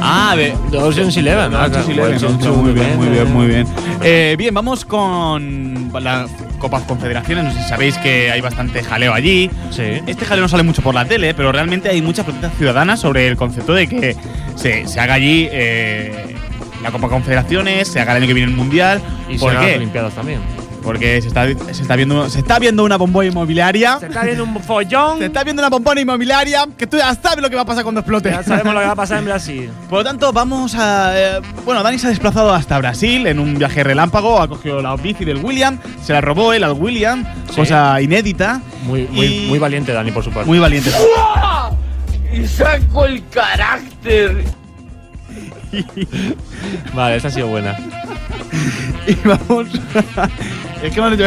[0.02, 1.54] Ah, de, Ocean's Eleven.
[1.54, 2.52] ah, Ocean's Eleven, Ocean's ¿no?
[2.56, 3.10] muy bien, muy eh.
[3.10, 3.66] bien, muy bien.
[4.02, 6.26] Eh, bien, vamos con la
[6.58, 7.44] Copa Confederaciones.
[7.44, 9.50] No sé si sabéis que hay bastante jaleo allí.
[9.70, 10.02] Sí.
[10.06, 13.28] Este jaleo no sale mucho por la tele, pero realmente hay mucha protesta ciudadana sobre
[13.28, 14.14] el concepto de que
[14.56, 16.36] se, se haga allí eh,
[16.82, 19.00] la Copa Confederaciones, se haga el año que viene el Mundial.
[19.28, 19.76] Y ¿Por las qué?
[19.76, 20.40] Olimpiadas también.
[20.82, 23.98] Porque se está, se está viendo se está viendo una bomba inmobiliaria.
[24.00, 25.18] Se está viendo un follón.
[25.18, 27.82] Se está viendo una bombona inmobiliaria que tú ya sabes lo que va a pasar
[27.82, 28.30] cuando explote.
[28.30, 29.70] Ya sabemos lo que va a pasar en Brasil.
[29.90, 31.12] Por lo tanto, vamos a.
[31.14, 34.40] eh, bueno, Dani se ha desplazado hasta Brasil en un viaje relámpago.
[34.40, 37.56] Ha cogido la bici del William, se la robó él al William, Sí.
[37.56, 38.62] cosa inédita.
[38.84, 39.02] Muy,
[39.48, 40.48] muy, valiente, Dani, por su parte.
[40.48, 40.90] Muy valiente.
[42.32, 44.44] Y saco el carácter.
[46.94, 47.76] Vale, esta ha sido buena.
[49.06, 49.68] y vamos.
[50.82, 51.26] es que me han hecho.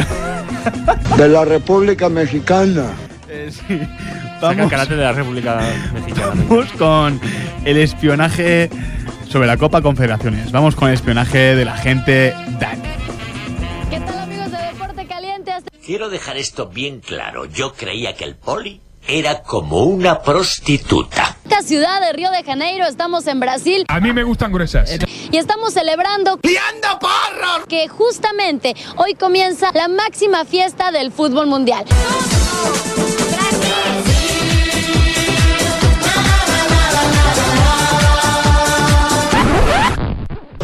[1.18, 2.88] De la República Mexicana.
[3.30, 3.80] eh, sí.
[4.40, 5.62] Saca el Vamos, carácter de la República
[5.94, 6.34] Mexicana.
[6.50, 7.20] vamos con
[7.64, 8.70] el espionaje
[9.30, 10.52] sobre la Copa Confederaciones.
[10.52, 12.82] Vamos con el espionaje de la gente Dani.
[13.90, 15.52] ¿Qué tal amigos de Deporte Caliente?
[15.86, 17.46] Quiero dejar esto bien claro.
[17.46, 21.38] Yo creía que el poli era como una prostituta.
[21.44, 24.90] Esta ciudad de Río de Janeiro, estamos en Brasil A mí me gustan gruesas.
[25.32, 27.66] y estamos celebrando ¡Liando porros!
[27.68, 31.86] que justamente hoy comienza la máxima fiesta del fútbol mundial.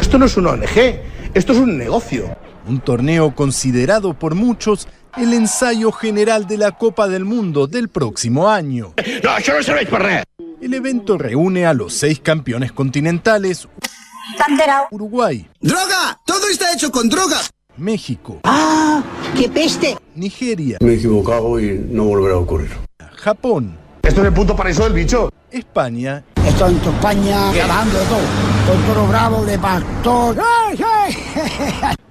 [0.00, 1.00] Esto no es una ONG,
[1.34, 2.36] esto es un negocio.
[2.66, 8.48] Un torneo considerado por muchos el ensayo general de la Copa del Mundo del próximo
[8.48, 8.94] año.
[8.96, 10.24] Eso para
[10.60, 13.68] El evento reúne a los seis campeones continentales.
[14.90, 16.20] Uruguay, ¡Droga!
[16.24, 17.38] ¡Todo está hecho con droga!
[17.76, 19.02] México, ¡Ah!
[19.36, 19.96] ¡Qué peste!
[20.14, 22.70] Nigeria, Me he equivocado y no volverá a ocurrir.
[23.16, 25.30] Japón, Esto es el punto paraíso del bicho.
[25.50, 28.20] España Esto en tu España, grabando de todo.
[28.66, 30.36] Con toro bravo de pastor.
[30.40, 31.16] ¡Ay, ay!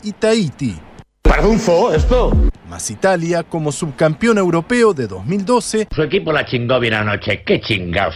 [0.04, 0.78] y Tahití,
[1.22, 2.32] Parece un zoo esto.
[2.70, 7.44] Más Italia como subcampeón europeo de 2012 Su equipo la chingó bien anoche.
[7.44, 8.16] ¡Qué chingaos!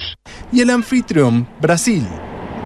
[0.51, 2.07] y el anfitrión Brasil.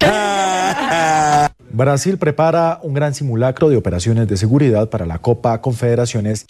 [1.71, 6.45] Brasil prepara un gran simulacro de operaciones de seguridad para la Copa Confederaciones.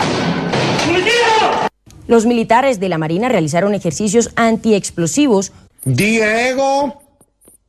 [2.08, 5.52] Los militares de la Marina realizaron ejercicios antiexplosivos,
[5.84, 7.02] Diego.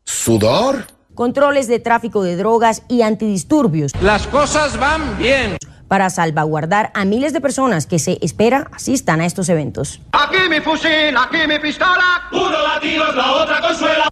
[0.05, 0.87] Sudor.
[1.15, 5.57] controles de tráfico de drogas y antidisturbios Las cosas van bien.
[5.89, 10.01] Para salvaguardar a miles de personas que se espera asistan a estos eventos.
[10.13, 12.29] Aquí mi fusil, aquí mi pistola.
[12.33, 14.09] Uno da tiros, la otra consuela.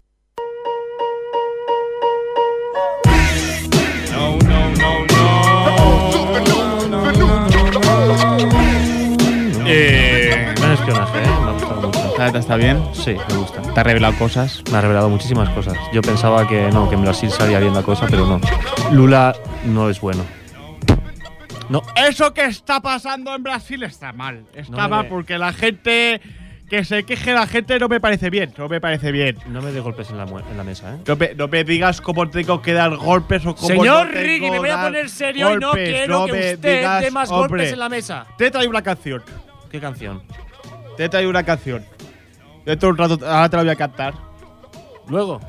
[9.69, 11.27] Eh, Buen espionaje, ¿eh?
[11.27, 12.07] Me ha gustado mucho.
[12.25, 12.83] ¿Está, está bien?
[12.93, 13.63] Sí, me gusta.
[13.63, 14.63] ¿Te ha revelado cosas?
[14.71, 15.75] Me ha revelado muchísimas cosas.
[15.93, 18.41] Yo pensaba que no, que en Brasil salía bien la cosa, pero no.
[18.93, 19.35] Lula
[19.65, 20.25] no es bueno.
[21.69, 21.83] No.
[22.09, 24.45] Eso que está pasando en Brasil está mal.
[24.55, 26.21] Está No me mal porque la gente.
[26.69, 28.53] Que se queje la gente no me parece bien.
[28.59, 29.39] No me parece bien.
[29.47, 30.99] No me dé golpes en la, mu- en la mesa, ¿eh?
[31.07, 34.27] No me, no me digas cómo tengo que dar golpes o cómo Señor no tengo
[34.27, 37.31] Ricky, me voy a poner serio y no quiero No que usted digas, dé más
[37.31, 37.49] hombre.
[37.51, 38.27] golpes en la mesa.
[38.37, 39.23] Te traigo una canción.
[39.71, 40.23] ¿Qué canción?
[40.97, 41.85] Te traigo una canción.
[42.65, 44.15] Dentro de un rato, ahora te la voy a cantar.
[45.07, 45.41] ¿Luego?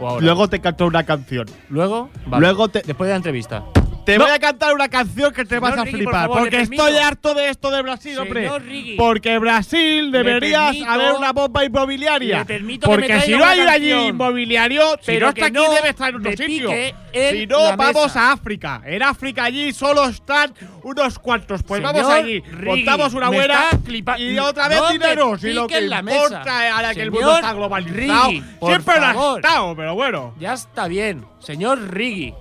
[0.00, 0.24] ¿O ahora?
[0.24, 1.46] Luego te canto una canción.
[1.68, 2.10] ¿Luego?
[2.26, 2.40] Vale.
[2.40, 2.82] Luego te.
[2.82, 3.62] Después de la entrevista.
[4.06, 4.24] Te No.
[4.24, 6.12] voy a cantar una canción que te Señor vas a por flipar.
[6.14, 8.48] favor, porque estoy harto de esto de Brasil, hombre.
[8.96, 12.44] Porque Brasil deberías permito- haber una bomba inmobiliaria.
[12.44, 15.88] permito que porque si no hay allí inmobiliario, si Pero no está aquí, no debe
[15.88, 16.70] estar en otro sitio.
[17.12, 18.28] Si no, vamos mesa.
[18.28, 18.82] a África.
[18.86, 21.64] En África allí solo están unos cuantos.
[21.64, 22.40] Pues Señor vamos allí.
[22.42, 23.70] Riggy, Montamos una buena
[24.18, 25.36] y otra vez dinero.
[25.36, 26.76] Si lo que la importa mesa.
[26.76, 28.30] ahora que el mundo está globalizado.
[28.30, 30.32] Siempre lo ha estado, pero bueno.
[30.38, 31.24] Ya está bien.
[31.40, 32.32] Señor Riggy,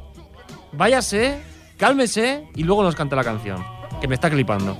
[0.72, 1.40] váyase,
[1.78, 3.64] cálmese y luego nos canta la canción.
[4.02, 4.78] Que me está clipando.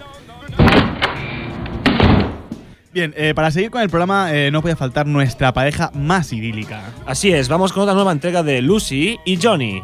[2.96, 6.94] Bien, eh, para seguir con el programa, eh, no puede faltar nuestra pareja más idílica.
[7.06, 9.82] Así es, vamos con otra nueva entrega de Lucy y Johnny.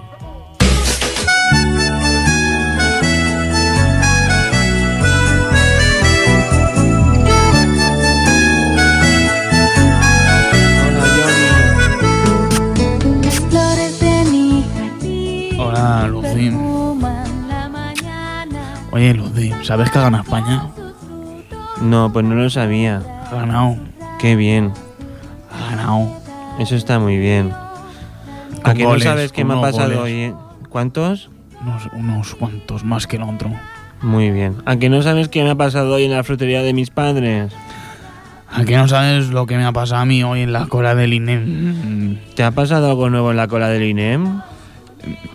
[13.20, 16.21] Mi jardín Hola, Lucy.
[18.92, 20.68] Oye, Lucy, ¿sabes que ha ganado España?
[21.82, 23.02] No, pues no lo sabía.
[23.32, 23.78] Ha ganado.
[24.20, 24.74] Qué bien.
[25.52, 26.10] Ha ganado.
[26.60, 27.52] Eso está muy bien.
[28.64, 30.00] ¿A goles, no sabes qué me ha pasado goles.
[30.00, 30.12] hoy?
[30.12, 30.34] eh?
[30.70, 31.30] ¿Cuántos?
[31.62, 33.52] Unos, unos cuantos más que el otro.
[34.02, 34.56] Muy bien.
[34.66, 37.54] ¿A que no sabes qué me ha pasado hoy en la frutería de mis padres?
[38.52, 40.94] ¿A que no sabes lo que me ha pasado a mí hoy en la cola
[40.96, 42.18] del INEM?
[42.36, 44.42] ¿Te ha pasado algo nuevo en la cola del INEM?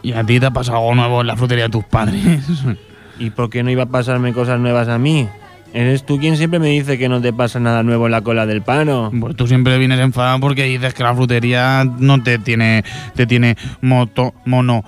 [0.02, 2.42] ¿Y a ti te ha pasado algo nuevo en la frutería de tus padres?
[3.18, 5.29] ¿Y por qué no iba a pasarme cosas nuevas a mí?
[5.72, 8.46] Eres tú quien siempre me dice que no te pasa nada nuevo en la cola
[8.46, 9.11] del pano.
[9.20, 13.57] Pues tú siempre vienes enfadado porque dices que la frutería no te tiene te tiene
[13.83, 14.85] moto mono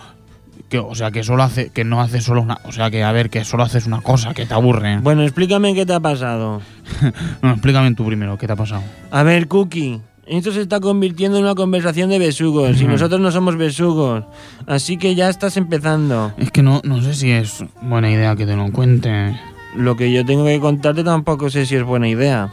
[0.69, 3.13] que o sea que solo hace que no hace solo una o sea que a
[3.13, 4.99] ver que solo haces una cosa que te aburre.
[5.01, 6.63] Bueno, explícame qué te ha pasado.
[7.43, 8.83] no, explícame tú primero qué te ha pasado.
[9.11, 10.01] A ver, Cookie.
[10.29, 14.25] Esto se está convirtiendo en una conversación de besugos y nosotros no somos besugos.
[14.67, 16.35] Así que ya estás empezando.
[16.37, 19.41] Es que no no sé si es buena idea que te lo cuente.
[19.75, 22.51] Lo que yo tengo que contarte tampoco sé si es buena idea.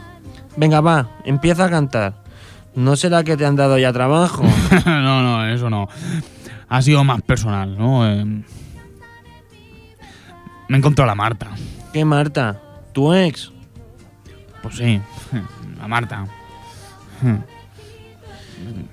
[0.56, 2.24] Venga, va, empieza a cantar.
[2.74, 4.42] ¿No será que te han dado ya trabajo?
[4.86, 5.88] no, no, eso no.
[6.68, 8.10] Ha sido más personal, ¿no?
[8.10, 8.24] Eh,
[10.68, 11.50] me a la Marta.
[11.92, 12.58] ¿Qué Marta?
[12.92, 13.52] ¿Tu ex?
[14.62, 15.00] Pues sí,
[15.78, 16.26] la Marta.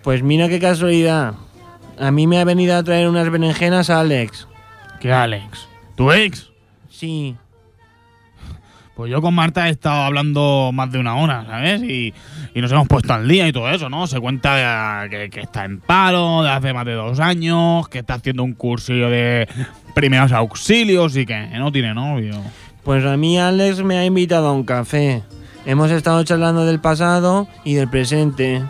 [0.03, 1.33] Pues mira qué casualidad.
[1.99, 4.47] A mí me ha venido a traer unas berenjenas a Alex.
[4.99, 5.67] ¿Qué Alex?
[5.95, 6.49] ¿Tu ex?
[6.89, 7.35] Sí.
[8.95, 11.81] Pues yo con Marta he estado hablando más de una hora, ¿sabes?
[11.81, 12.13] Y,
[12.53, 14.05] y nos hemos puesto al día y todo eso, ¿no?
[14.05, 18.15] Se cuenta que, que está en paro de hace más de dos años, que está
[18.15, 19.47] haciendo un cursillo de
[19.95, 22.39] primeros auxilios y que no tiene novio.
[22.83, 25.23] Pues a mí Alex me ha invitado a un café.
[25.65, 28.61] Hemos estado charlando del pasado y del presente.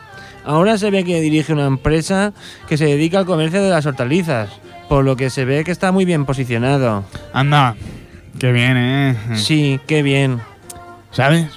[0.45, 2.33] Ahora se ve que dirige una empresa
[2.67, 4.49] que se dedica al comercio de las hortalizas,
[4.89, 7.05] por lo que se ve que está muy bien posicionado.
[7.33, 7.75] Anda,
[8.39, 9.15] qué bien, ¿eh?
[9.35, 10.39] Sí, qué bien.
[11.11, 11.47] ¿Sabes?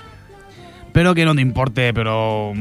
[0.87, 2.53] Espero que no te importe, pero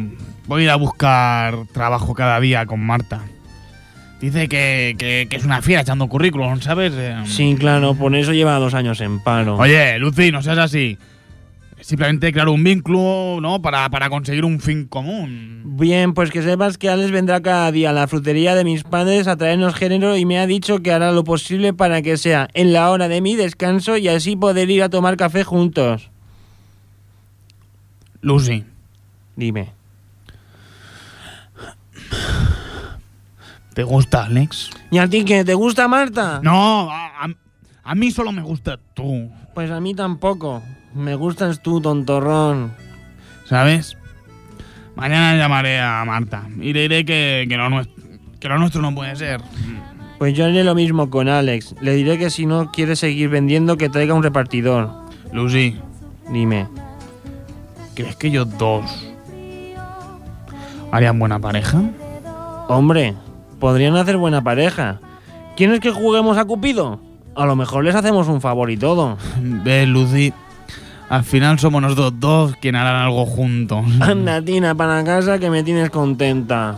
[0.48, 3.22] voy a ir a buscar trabajo cada día con Marta.
[4.20, 6.94] Dice que, que- que es una fiera echando currículum, ¿sabes?
[7.26, 9.58] Sí, claro, por eso lleva dos años en paro.
[9.58, 10.98] Oye, Lucy, no seas así.
[11.82, 13.62] Simplemente crear un vínculo, ¿no?
[13.62, 15.62] Para, para conseguir un fin común.
[15.78, 19.28] Bien, pues que sepas que Alex vendrá cada día a la frutería de mis padres
[19.28, 22.74] a traernos género y me ha dicho que hará lo posible para que sea en
[22.74, 26.10] la hora de mi descanso y así poder ir a tomar café juntos.
[28.22, 28.64] Lucy,
[29.36, 29.74] Dime.
[33.74, 34.70] ¿te gusta Alex?
[34.92, 35.44] ¿Y a ti qué?
[35.44, 36.40] ¿Te gusta Marta?
[36.42, 37.30] No, a, a-
[37.84, 40.64] a mí solo me gusta tú, Pues a mí tampoco.
[40.96, 42.74] Me gustas tú, tontorrón.
[43.46, 43.98] ¿sabes?
[44.96, 47.70] Mañana llamaré a Marta y le diré que, que, lo,
[48.40, 49.42] que lo nuestro no puede ser.
[50.18, 51.76] Pues yo haré lo mismo con Alex.
[51.82, 54.90] Le diré que si no quiere seguir vendiendo, que traiga un repartidor.
[55.32, 55.78] Lucy,
[56.32, 56.68] Dime.
[57.94, 58.84] ¿crees que ellos dos
[60.92, 61.82] harían buena pareja?
[62.68, 63.14] Hombre,
[63.60, 65.00] podrían hacer buena pareja.
[65.56, 67.00] ¿Quieres que juguemos a Cupido?
[67.36, 69.18] A lo mejor les hacemos un favor y todo.
[69.40, 70.34] Ve, Lucy,
[71.10, 73.86] al final somos nosotros dos quienes harán algo juntos.
[74.02, 76.76] Anda, Tina, para casa que me tienes contenta.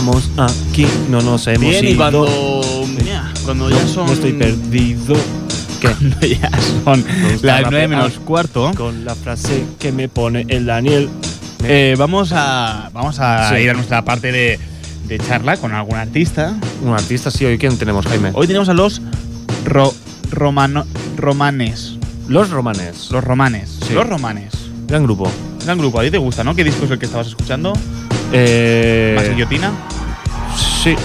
[0.00, 0.30] Estamos
[0.70, 1.96] aquí, no nos hemos Bien, y ido.
[1.98, 4.06] cuando, mira, cuando No, ya son...
[4.06, 5.14] no estoy perdido.
[5.80, 5.88] ¿Qué?
[5.88, 6.50] Cuando ya
[6.84, 7.04] son
[7.42, 8.70] las nueve menos cuarto.
[8.76, 11.08] Con la frase que me pone el Daniel.
[11.64, 13.56] Eh, vamos a, vamos a Sí.
[13.62, 14.58] ir a nuestra parte de,
[15.06, 16.54] de charla con algún artista.
[16.82, 18.30] Un artista, sí, hoy quién tenemos, Jaime.
[18.34, 19.02] Hoy tenemos a los
[19.66, 19.94] ro-
[20.30, 20.86] romano-
[21.16, 21.96] romanes.
[22.28, 23.10] Los romanes.
[23.10, 23.78] Los romanes.
[23.86, 23.92] Sí.
[23.94, 24.52] Los romanes.
[24.86, 25.30] Gran grupo.
[25.64, 26.00] Gran grupo.
[26.00, 26.54] ¿A ti te gusta, no?
[26.54, 27.72] ¿Qué disco es el que estabas escuchando?
[28.32, 29.72] Eh, ¿Más guillotina?
[30.56, 30.96] Sí.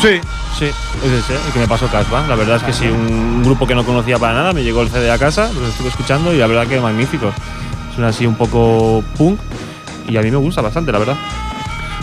[0.00, 0.20] Sí.
[0.58, 2.28] Sí, es ese, el que me pasó Casbah.
[2.28, 4.88] La verdad es que sí, un grupo que no conocía para nada, me llegó el
[4.88, 7.34] CD a casa, los estuve escuchando y la verdad que magníficos.
[7.92, 9.40] Suena así un poco punk
[10.08, 11.16] y a mí me gusta bastante, la verdad.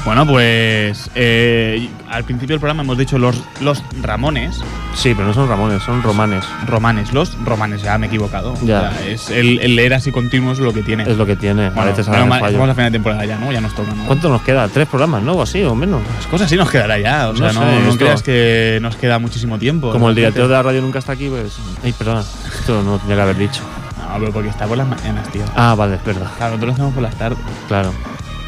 [0.04, 4.60] Bueno, pues eh, al principio del programa hemos dicho los, los Ramones.
[4.96, 6.44] Sí, pero no son Ramones, son romanes.
[6.66, 8.56] Romanes, los romanes, ya me he equivocado.
[8.64, 8.80] Ya.
[8.80, 11.04] O sea, es el, el leer así continuo es lo que tiene.
[11.04, 11.68] Es lo que tiene.
[11.68, 13.52] a Bueno, ahora mal, estamos a final de temporada ya, ¿no?
[13.52, 14.04] Ya nos toca, ¿no?
[14.06, 14.68] ¿Cuánto nos queda?
[14.70, 15.34] ¿Tres programas, no?
[15.34, 16.02] O así, o menos.
[16.18, 17.30] Las cosas sí nos quedará ya.
[17.30, 19.92] O No sea, no, sé, no creas que nos queda muchísimo tiempo.
[19.92, 21.58] Como el director de la radio nunca está aquí, pues.
[21.84, 22.22] Ay, perdona.
[22.60, 23.62] Esto no lo tenía que haber dicho.
[24.12, 25.44] No, pero porque está por las mañanas, tío.
[25.56, 26.28] Ah, vale, es verdad.
[26.38, 27.38] Claro, nosotros lo hacemos por las tardes.
[27.68, 27.94] Claro.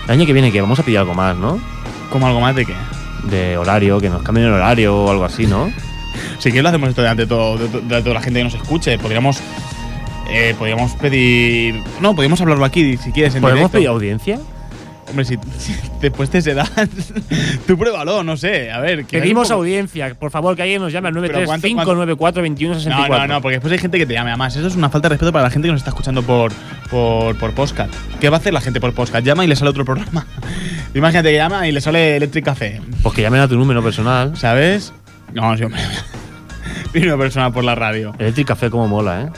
[0.05, 1.59] El año que viene, que vamos a pedir algo más, ¿no?
[2.11, 2.73] ¿Como algo más de qué?
[3.29, 5.71] De horario, que nos cambien el horario o algo así, ¿no?
[6.39, 8.53] Si quieres lo hacemos esto delante de, todo, de, de toda la gente que nos
[8.53, 8.97] escuche.
[8.99, 9.39] Podríamos,
[10.29, 11.81] eh, podríamos pedir...
[12.01, 13.77] No, podríamos hablarlo aquí si quieres en ¿Podemos directo.
[13.77, 14.39] pedir audiencia?
[15.09, 16.65] Hombre, si, si después te se da,
[17.67, 18.71] tú pruébalo, no sé.
[18.71, 19.05] A ver.
[19.05, 20.15] que Pedimos poco- audiencia.
[20.15, 22.89] Por favor, que alguien nos llame al Pero ¿cuánto- cuánto- 935942164.
[22.89, 24.31] No, no, no, porque después hay gente que te llame.
[24.31, 26.51] Además, eso es una falta de respeto para la gente que nos está escuchando por,
[26.89, 27.93] por, por podcast.
[28.19, 29.25] ¿Qué va a hacer la gente por podcast?
[29.25, 30.25] Llama y le sale otro programa.
[30.95, 32.81] Imagínate que llama y le sale Electric Café.
[33.01, 34.35] Pues que llamen a tu número personal.
[34.37, 34.93] ¿Sabes?
[35.33, 35.81] No, sí, hombre.
[36.93, 38.13] Vino persona por la radio.
[38.19, 39.29] Electric Café como mola, ¿eh?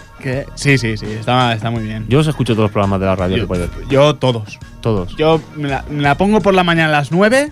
[0.56, 2.06] Sí, sí, sí, está, está muy bien.
[2.08, 3.38] Yo os escucho todos los programas de la radio.
[3.38, 4.60] Yo, que yo todos.
[4.82, 5.16] Todos.
[5.18, 7.52] Yo me la, me la pongo por la mañana a las 9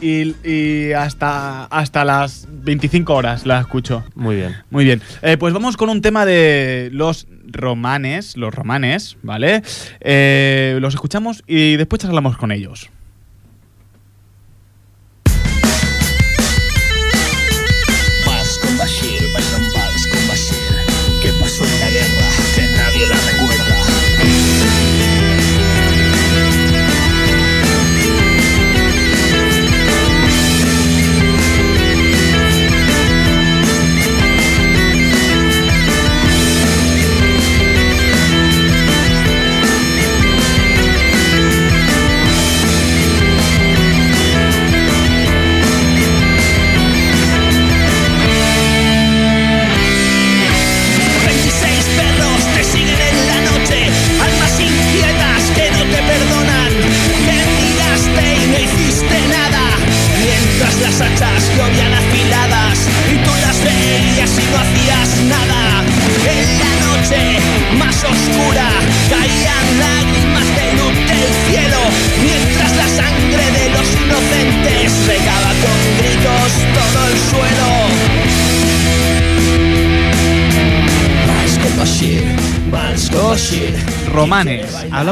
[0.00, 4.04] y, y hasta, hasta las 25 horas la escucho.
[4.14, 4.56] Muy bien.
[4.70, 5.02] Muy bien.
[5.22, 9.62] Eh, pues vamos con un tema de los romanes, los romanes, ¿vale?
[10.00, 12.90] Eh, los escuchamos y después charlamos con ellos.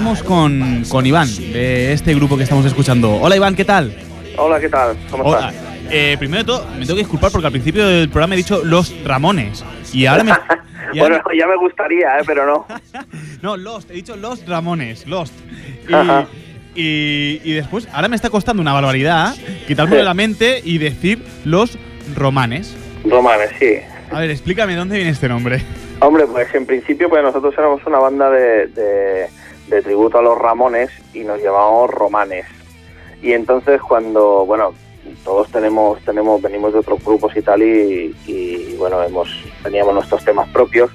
[0.09, 3.17] Hablamos con, con Iván, de este grupo que estamos escuchando.
[3.17, 3.95] Hola Iván, ¿qué tal?
[4.39, 4.97] Hola, ¿qué tal?
[5.11, 5.51] ¿Cómo Hola.
[5.51, 5.55] estás?
[5.91, 8.63] Eh, primero de todo, me tengo que disculpar porque al principio del programa he dicho
[8.65, 9.63] los Ramones.
[9.93, 10.31] Y ahora me.
[10.95, 12.23] y ahora- Bueno, ya me gustaría, ¿eh?
[12.27, 12.67] pero no.
[13.43, 15.35] No, Lost, he dicho Lost Ramones, Lost.
[15.93, 16.27] Ajá.
[16.75, 19.35] Y, y, y después, ahora me está costando una barbaridad
[19.67, 21.77] quitarme de la mente y decir los
[22.17, 22.75] romanes.
[23.05, 23.75] Romanes, sí.
[24.11, 25.63] A ver, explícame dónde viene este nombre.
[26.01, 29.27] Hombre, pues en principio pues nosotros éramos una banda de, de,
[29.69, 32.47] de tributo a los Ramones y nos llamábamos Romanes.
[33.23, 34.75] Y entonces cuando, bueno,
[35.25, 39.29] todos tenemos, tenemos, venimos de otros grupos y tal y, y, bueno, hemos,
[39.63, 40.91] teníamos nuestros temas propios.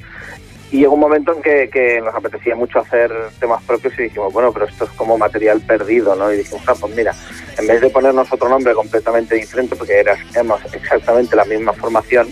[0.71, 4.33] Y llegó un momento en que, que nos apetecía mucho hacer temas propios y dijimos,
[4.33, 6.33] bueno, pero esto es como material perdido, ¿no?
[6.33, 7.13] Y dijimos, ah, pues mira,
[7.59, 12.27] en vez de ponernos otro nombre completamente diferente, porque éramos exactamente la misma formación,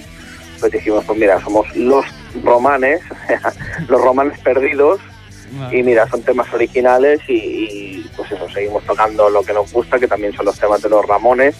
[0.59, 2.03] pues dijimos, pues mira, somos los
[2.43, 3.01] romanes,
[3.87, 4.99] los romanes perdidos,
[5.71, 9.99] y mira, son temas originales y, y, pues eso, seguimos tocando lo que nos gusta,
[9.99, 11.55] que también son los temas de los Ramones.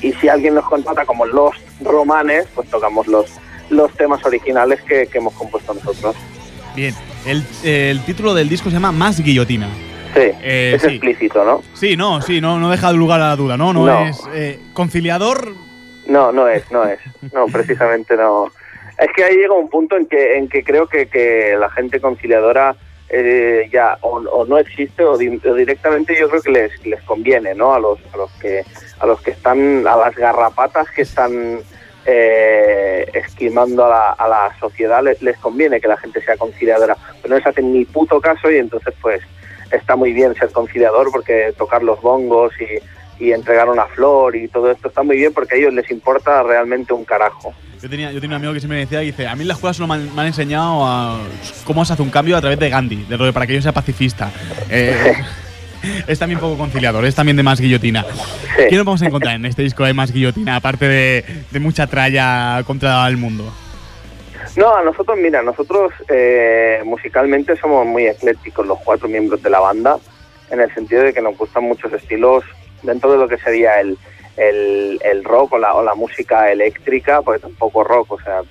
[0.00, 1.50] Y si alguien nos contrata como los
[1.80, 3.26] romanes, pues tocamos los,
[3.70, 6.14] los temas originales que, que hemos compuesto nosotros.
[6.76, 6.94] Bien,
[7.26, 9.68] el, el título del disco se llama Más Guillotina.
[10.14, 10.88] Sí, Eh, es sí.
[10.88, 11.62] explícito, ¿no?
[11.74, 13.72] Sí, no, sí, no, no deja lugar a la duda, ¿no?
[13.72, 14.06] No, No.
[14.06, 15.52] es eh, conciliador.
[16.06, 16.98] No, no es, no es.
[17.34, 18.50] No, precisamente no.
[18.98, 22.00] Es que ahí llega un punto en que, en que creo que, que la gente
[22.00, 22.74] conciliadora
[23.10, 27.54] eh, ya o, o no existe o, o directamente yo creo que les, les conviene,
[27.54, 27.74] ¿no?
[27.74, 28.64] A los, a los que
[29.00, 31.60] a los que están a las garrapatas que están
[32.04, 36.96] eh, esquimando a la, a la sociedad les, les conviene que la gente sea conciliadora,
[37.22, 39.22] pero no les hacen ni puto caso y entonces pues
[39.70, 42.78] está muy bien ser conciliador porque tocar los bongos y,
[43.18, 46.42] y entregar una flor y todo esto está muy bien porque a ellos les importa
[46.42, 47.52] realmente un carajo.
[47.82, 49.54] Yo tenía, yo tenía un amigo que siempre me decía, dice, a mí en la
[49.54, 51.20] escuela solo me han, me han enseñado a
[51.64, 53.62] cómo se hace un cambio a través de Gandhi, de lo de para que yo
[53.62, 54.32] sea pacifista.
[54.68, 55.14] Eh,
[56.06, 58.04] es también poco conciliador, es también de más guillotina.
[58.56, 61.86] ¿Qué nos vamos a encontrar en este disco de más guillotina, aparte de, de mucha
[61.86, 63.52] tralla contra el mundo?
[64.56, 69.60] No, a nosotros, mira, nosotros eh, musicalmente somos muy eclécticos los cuatro miembros de la
[69.60, 69.98] banda,
[70.50, 72.42] en el sentido de que nos gustan muchos estilos
[72.82, 73.96] dentro de lo que sería el,
[74.36, 78.42] el, el rock o la, o la música eléctrica, porque tampoco rock, o sea,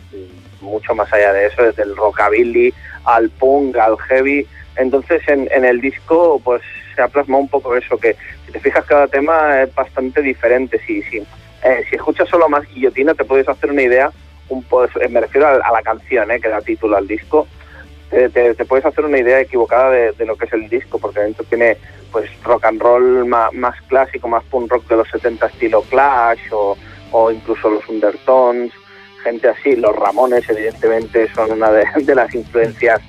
[0.61, 2.73] mucho más allá de eso, desde el rockabilly
[3.05, 4.45] al punk, al heavy.
[4.75, 6.61] Entonces en, en el disco pues
[6.95, 8.15] se ha plasmado un poco eso, que
[8.45, 10.79] si te fijas cada tema es bastante diferente.
[10.85, 11.17] Si, si,
[11.63, 14.11] eh, si escuchas solo más guillotina te puedes hacer una idea,
[14.49, 17.47] un po- eh, me refiero a, a la canción eh, que da título al disco,
[18.09, 20.97] te, te- te puedes hacer una idea equivocada de, de lo que es el disco,
[20.99, 21.77] porque dentro tiene
[22.17, 26.39] pues rock and roll más, más clásico, más punk rock de los 70 estilo Clash
[26.51, 26.75] o,
[27.11, 28.71] o incluso los Undertones,
[29.23, 33.01] gente así, los Ramones evidentemente son una de, de las influencias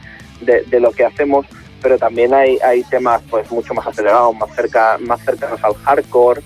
[0.43, 1.47] de, de lo que hacemos,
[1.81, 6.43] pero también hay, hay temas pues mucho más acelerados, más cerca, más cercanos al hardcore.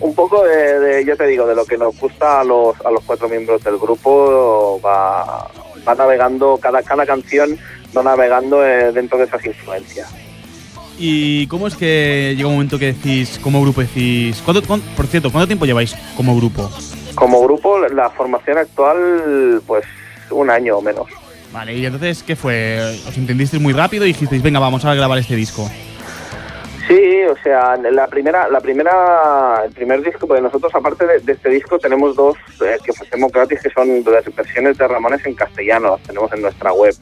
[0.00, 2.90] Un poco de, de, yo te digo, de lo que nos gusta a los, a
[2.90, 5.48] los cuatro miembros del grupo, va,
[5.88, 7.58] va navegando, cada, cada canción
[7.96, 10.14] va navegando eh, dentro de esas influencias.
[11.02, 15.06] ¿Y cómo es que llega un momento que decís, como grupo decís, ¿cuánto, cuán- por
[15.06, 16.70] cierto, ¿cuánto tiempo lleváis como grupo?
[17.14, 19.84] Como grupo, la formación actual, pues
[20.30, 21.06] un año o menos.
[21.54, 22.78] Vale, y entonces, ¿qué fue?
[23.08, 25.68] ¿Os entendisteis muy rápido y dijisteis, venga, vamos a grabar este disco?
[26.86, 31.32] Sí, o sea, la primera, la primera, el primer disco, porque nosotros aparte de, de
[31.32, 35.34] este disco tenemos dos eh, que ofrecemos gratis, que son las versiones de Ramones en
[35.34, 36.94] castellano, las tenemos en nuestra web.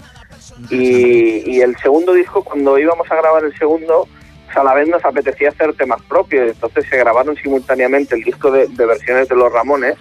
[0.71, 4.09] Y, y el segundo disco, cuando íbamos a grabar el segundo,
[4.47, 8.51] pues a la vez nos apetecía hacer temas propios, entonces se grabaron simultáneamente el disco
[8.51, 9.95] de, de versiones de los Ramones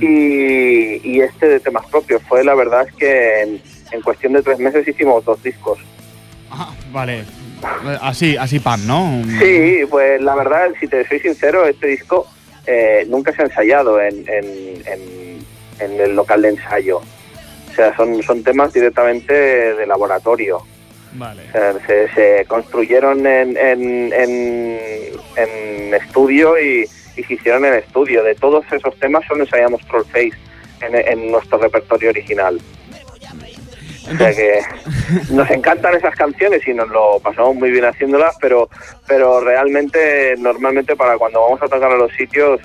[0.00, 2.22] y, y este de temas propios.
[2.28, 5.78] Fue la verdad es que en, en cuestión de tres meses hicimos dos discos.
[6.92, 7.24] Vale,
[8.02, 9.22] así, así pan, ¿no?
[9.40, 12.26] Sí, pues la verdad, si te soy sincero, este disco
[12.66, 14.44] eh, nunca se ha ensayado en, en,
[14.86, 15.32] en-
[15.80, 17.00] en el local de ensayo.
[17.72, 20.60] O sea, son, son temas directamente de laboratorio.
[21.14, 21.42] Vale.
[21.48, 24.78] O sea, se, se construyeron en, en, en,
[25.36, 28.22] en estudio y, y se hicieron en estudio.
[28.22, 30.32] De todos esos temas solo ensayamos Trollface
[30.82, 32.60] en, en nuestro repertorio original.
[34.12, 34.60] O sea que
[35.30, 38.68] nos encantan esas canciones y nos lo pasamos muy bien haciéndolas, pero,
[39.06, 42.60] pero realmente, normalmente para cuando vamos a tocar a los sitios,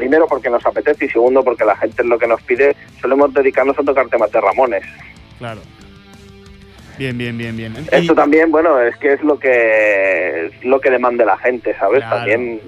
[0.00, 3.34] primero porque nos apetece y segundo porque la gente es lo que nos pide, solemos
[3.34, 4.82] dedicarnos a tocar temas de Ramones.
[5.38, 5.60] Claro.
[6.98, 7.74] Bien, bien, bien, bien.
[7.76, 11.74] Y- Esto también, bueno, es que es lo que es lo que demande la gente,
[11.78, 12.00] ¿sabes?
[12.00, 12.16] Claro.
[12.16, 12.60] También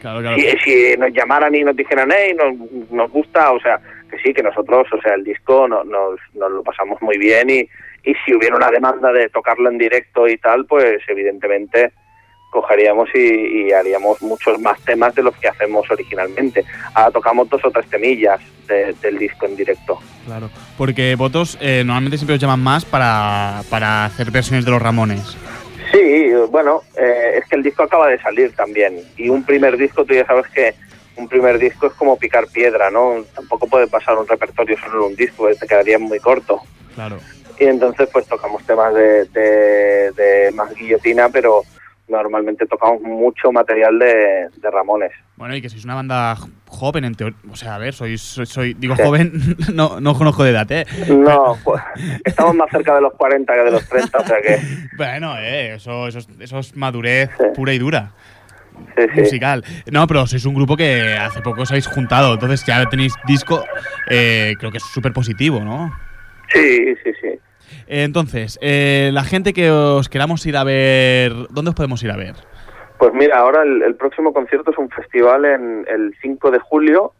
[0.00, 0.36] Claro, claro.
[0.36, 3.78] si, si nos llamaran y nos dijeran, hey, nos, nos gusta, o sea,
[4.10, 7.50] que sí, que nosotros, o sea, el disco no- nos, nos lo pasamos muy bien
[7.50, 7.60] y,
[8.04, 11.92] y si hubiera una demanda de tocarlo en directo y tal, pues evidentemente
[12.52, 13.18] cogeríamos y,
[13.68, 16.64] y haríamos muchos más temas de los que hacemos originalmente.
[16.92, 19.98] Ahora tocamos dos o tres temillas de- del disco en directo.
[20.26, 24.82] Claro, porque vosotros eh, normalmente siempre os llaman más para, para hacer versiones de los
[24.82, 25.36] Ramones.
[25.90, 29.00] Sí, bueno, eh, es que el disco acaba de salir también.
[29.16, 30.74] Y un primer disco, tú ya sabes que
[31.16, 33.24] un primer disco es como picar piedra, ¿no?
[33.34, 36.60] Tampoco puede pasar un repertorio solo en un disco, eh, te quedaría muy corto.
[36.94, 37.16] Claro.
[37.58, 41.62] Y entonces pues tocamos temas de, de, de más guillotina, pero
[42.12, 45.10] normalmente tocamos mucho material de, de Ramones.
[45.36, 46.36] Bueno, y que sois una banda
[46.68, 47.36] joven, en teoría.
[47.50, 49.02] O sea, a ver, sois, soy, soy- digo Sí.
[49.02, 49.32] joven,
[49.74, 50.86] no, no conozco de edad, ¿eh?
[51.08, 51.82] No, pues,
[52.24, 54.58] estamos más cerca de los 40 que de los 30, o sea que...
[54.96, 58.12] Bueno, eh, eso, eso, es, eso es madurez pura y dura.
[58.96, 59.20] Sí, sí.
[59.20, 59.64] Musical.
[59.90, 63.64] No, pero sois un grupo que hace poco os habéis juntado, entonces ya tenéis disco,
[64.08, 65.92] eh, creo que es súper positivo, ¿no?
[66.52, 67.28] Sí, sí, sí.
[67.94, 72.16] Entonces, eh, la gente que os queramos ir a ver, ¿dónde os podemos ir a
[72.16, 72.36] ver?
[72.98, 77.12] Pues mira, ahora el, el próximo concierto es un festival en el 5 de julio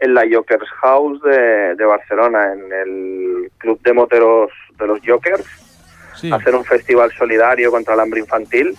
[0.00, 5.46] en la Jokers House de, de Barcelona, en el Club de Moteros de los Jokers.
[6.32, 8.76] Hacer un festival solidario contra el hambre infantil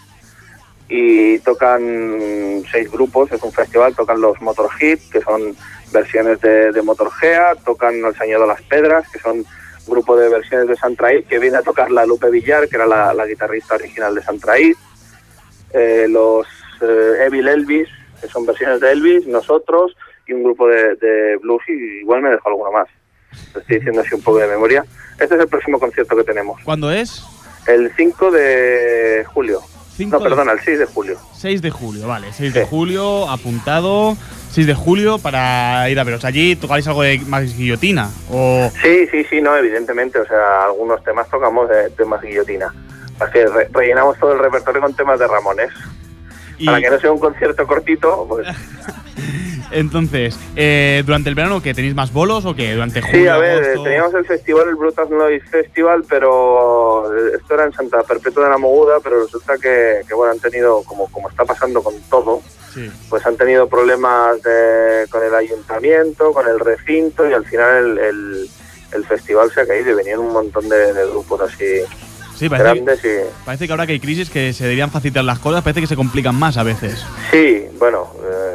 [0.89, 5.55] y tocan seis grupos, es un festival, tocan los Motor Hit, que son
[5.93, 9.45] versiones de, de Motor Gea, tocan El Señor de las Pedras, que son
[9.87, 13.13] grupo de versiones de Santraid, que viene a tocar la Lupe Villar, que era la,
[13.13, 14.75] la guitarrista original de Santraid,
[15.73, 16.47] eh, los
[16.81, 17.89] eh, Evil Elvis,
[18.21, 19.95] que son versiones de Elvis, nosotros,
[20.27, 22.87] y un grupo de, de blues, y igual me dejo alguno más.
[23.55, 24.85] Estoy diciendo así un poco de memoria.
[25.19, 26.61] Este es el próximo concierto que tenemos.
[26.63, 27.23] ¿Cuándo es?
[27.67, 29.61] El 5 de julio.
[29.95, 31.17] Cinco No, de- perdona, el 6 de julio.
[31.37, 32.33] 6 de julio, vale.
[32.33, 34.17] 6 de julio, apuntado.
[34.51, 36.25] 6 de julio para ir a veros.
[36.25, 38.09] Allí tocáis algo de más guillotina.
[38.31, 38.69] O.
[38.81, 40.19] Sí, sí, sí, no, evidentemente.
[40.19, 42.73] O sea, algunos temas tocamos de temas guillotina.
[43.19, 45.69] Así que re- rellenamos todo el repertorio con temas de Ramones.
[46.65, 48.47] Para que no sea un concierto cortito, pues
[49.71, 52.73] Entonces, eh, ¿durante el verano que tenéis más bolos o qué?
[52.73, 53.21] ¿Durante julio?
[53.21, 53.83] sí, a ver, agosto?
[53.83, 58.49] teníamos el festival, el Brutal Noise Festival, pero eh, esto era en Santa Perpetua de
[58.51, 62.41] la Moguda, pero resulta que, que, bueno, han tenido, como, como está pasando con todo,
[62.73, 62.91] Sí.
[63.09, 67.97] pues han tenido problemas de- con el ayuntamiento, con el recinto y al final el,
[67.99, 68.49] el-
[68.91, 71.63] el festival se ha caído y venían un montón de, de grupos así
[72.35, 75.39] Sí, parece, grandes y parece que ahora que hay crisis que se deberían facilitar las
[75.39, 77.05] cosas, parece que se complican más a veces.
[77.31, 78.09] sí, bueno,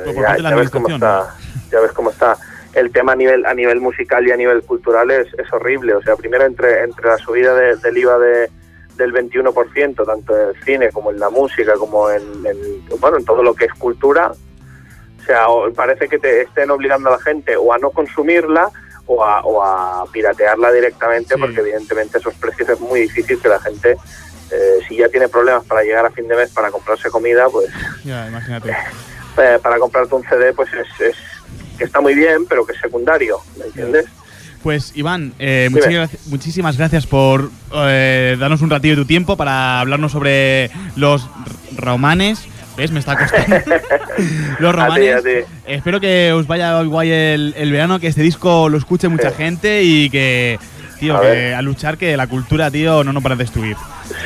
[0.06, 1.34] eh, ya, ya ves cómo está,
[1.72, 2.36] ya ves cómo está.
[2.74, 5.94] El tema a nivel a nivel musical y a nivel cultural es, es horrible.
[5.94, 8.50] O sea, primero entre entre la subida de- del IVA de,
[8.96, 13.24] del 21%, tanto en el cine como en la música, como en, en- bueno en
[13.24, 17.56] todo lo que es cultura, o sea, parece que te estén obligando a la gente
[17.56, 18.68] o a no consumirla
[19.12, 23.58] o a, o a piratearla directamente, porque evidentemente esos precios es muy difícil que la
[23.58, 23.96] gente,
[24.52, 27.66] eh, si ya tiene problemas para llegar a fin de mes para comprarse comida, pues
[28.04, 28.70] Ya, imagínate.
[29.38, 31.16] eh, para comprarte un CD, pues es, es
[31.76, 34.06] que está muy bien, pero que es secundario, ¿me entiendes?
[34.62, 39.80] Pues Iván, eh, muchísimas, muchísimas gracias por eh, darnos un ratillo de tu tiempo para
[39.80, 41.28] hablarnos sobre los
[41.76, 42.46] romanes.
[42.76, 42.92] ¿Ves?
[42.92, 43.56] Me está costando.
[44.58, 45.16] los romanes.
[45.16, 45.46] A ti, a ti.
[45.66, 49.82] Espero que os vaya guay el, el verano, que este disco lo escuche mucha gente
[49.82, 50.58] y que,
[50.98, 51.54] tío, A que ver.
[51.54, 53.76] a luchar que la cultura, tío, no nos para de destruir.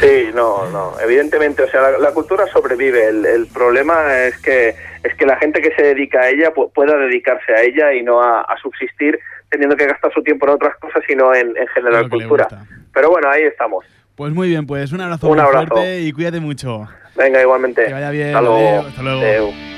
[0.01, 3.09] Sí, no, no, evidentemente, o sea, la, la cultura sobrevive.
[3.09, 6.71] El, el problema es que es que la gente que se dedica a ella pu-
[6.73, 9.19] pueda dedicarse a ella y no a, a subsistir
[9.51, 12.49] teniendo que gastar su tiempo en otras cosas, sino en, en generar cultura.
[12.93, 13.85] Pero bueno, ahí estamos.
[14.17, 15.67] Pues muy bien, pues un abrazo Un muy abrazo.
[15.69, 16.87] fuerte y cuídate mucho.
[17.17, 17.87] Venga, igualmente.
[17.87, 18.87] Que vaya bien, Hasta luego.
[19.03, 19.74] hasta.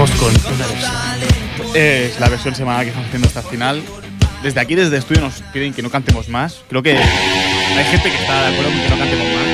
[0.00, 1.76] Vamos con una versión.
[1.76, 3.82] Es la versión semanal que estamos haciendo hasta el final.
[4.42, 6.62] Desde aquí, desde el estudio, nos piden que no cantemos más.
[6.70, 9.44] Creo que hay gente que está de acuerdo con que no cantemos más.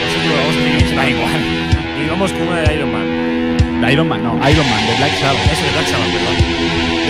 [0.00, 1.40] Nosotros vamos a decir que da igual.
[2.02, 3.82] Y vamos con una de Iron Man.
[3.82, 5.52] De Iron Man, no, Iron Man, de Black Sabbath.
[5.52, 6.36] Eso de Black Sabbath, perdón.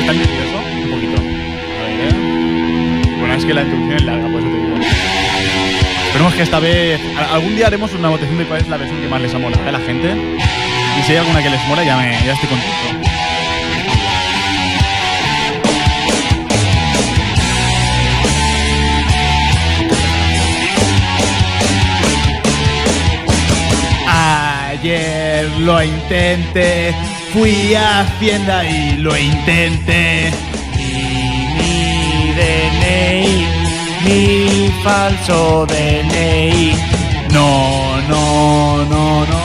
[0.01, 0.59] ¿Estás nervioso?
[0.83, 1.21] Un poquito.
[1.21, 3.17] A ver, ¿eh?
[3.21, 4.77] Bueno, es que la introducción es larga, por eso te digo.
[6.09, 7.01] Esperemos que esta vez.
[7.31, 9.69] Algún día haremos una votación de cuál es la versión que más les ha molado
[9.69, 10.41] a la gente.
[10.99, 12.91] Y si hay alguna que les mola, ya, me, ya estoy contento.
[24.07, 26.95] Ayer lo intenté,
[27.33, 30.31] fui a Hacienda y lo intenté.
[30.77, 33.47] Mi DNI,
[34.05, 36.75] mi falso DNI.
[37.33, 39.40] No, no, no, no,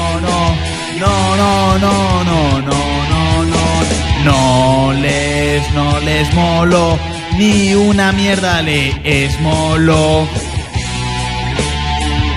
[0.99, 2.79] no, no, no, no, no,
[3.11, 3.65] no, no.
[4.23, 6.97] No les, no les molo.
[7.37, 10.27] Ni una mierda le es molo.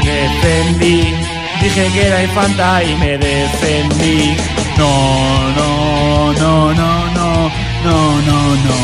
[0.04, 1.14] Defendí.
[1.62, 4.36] Dije que era infanta y me defendí.
[4.76, 7.50] No, no, no, no, no,
[7.84, 8.76] no, no, no.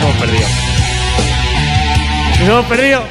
[0.00, 0.48] Hemos perdido.
[2.40, 3.04] Hemos perdido.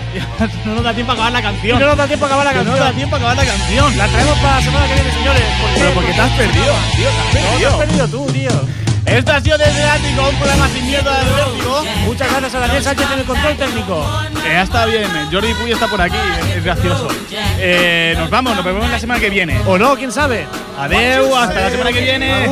[0.66, 1.80] No nos da tiempo a acabar la canción.
[1.80, 2.74] No nos da tiempo a acabar la canción.
[2.76, 3.98] No nos da tiempo a acabar la canción.
[3.98, 5.42] La traemos para la semana que viene, señores.
[5.62, 5.70] ¿Por?
[5.80, 7.70] Pero porque te has perdido, tío, te has No, te perdido.
[7.70, 8.82] has perdido tú, tío.
[9.04, 11.84] Esto ha sido desde el ático, un programa sin miedo al vértigo.
[12.06, 14.22] Muchas gracias a Daniel Sánchez en el control técnico.
[14.46, 16.16] Eh, ya está bien, Jordi Puy está por aquí,
[16.50, 17.08] es, es gracioso.
[17.58, 19.60] Eh, nos vamos, nos vemos la semana que viene.
[19.66, 20.46] O no, quién sabe.
[20.80, 22.48] Adeu, hasta la semana que viene.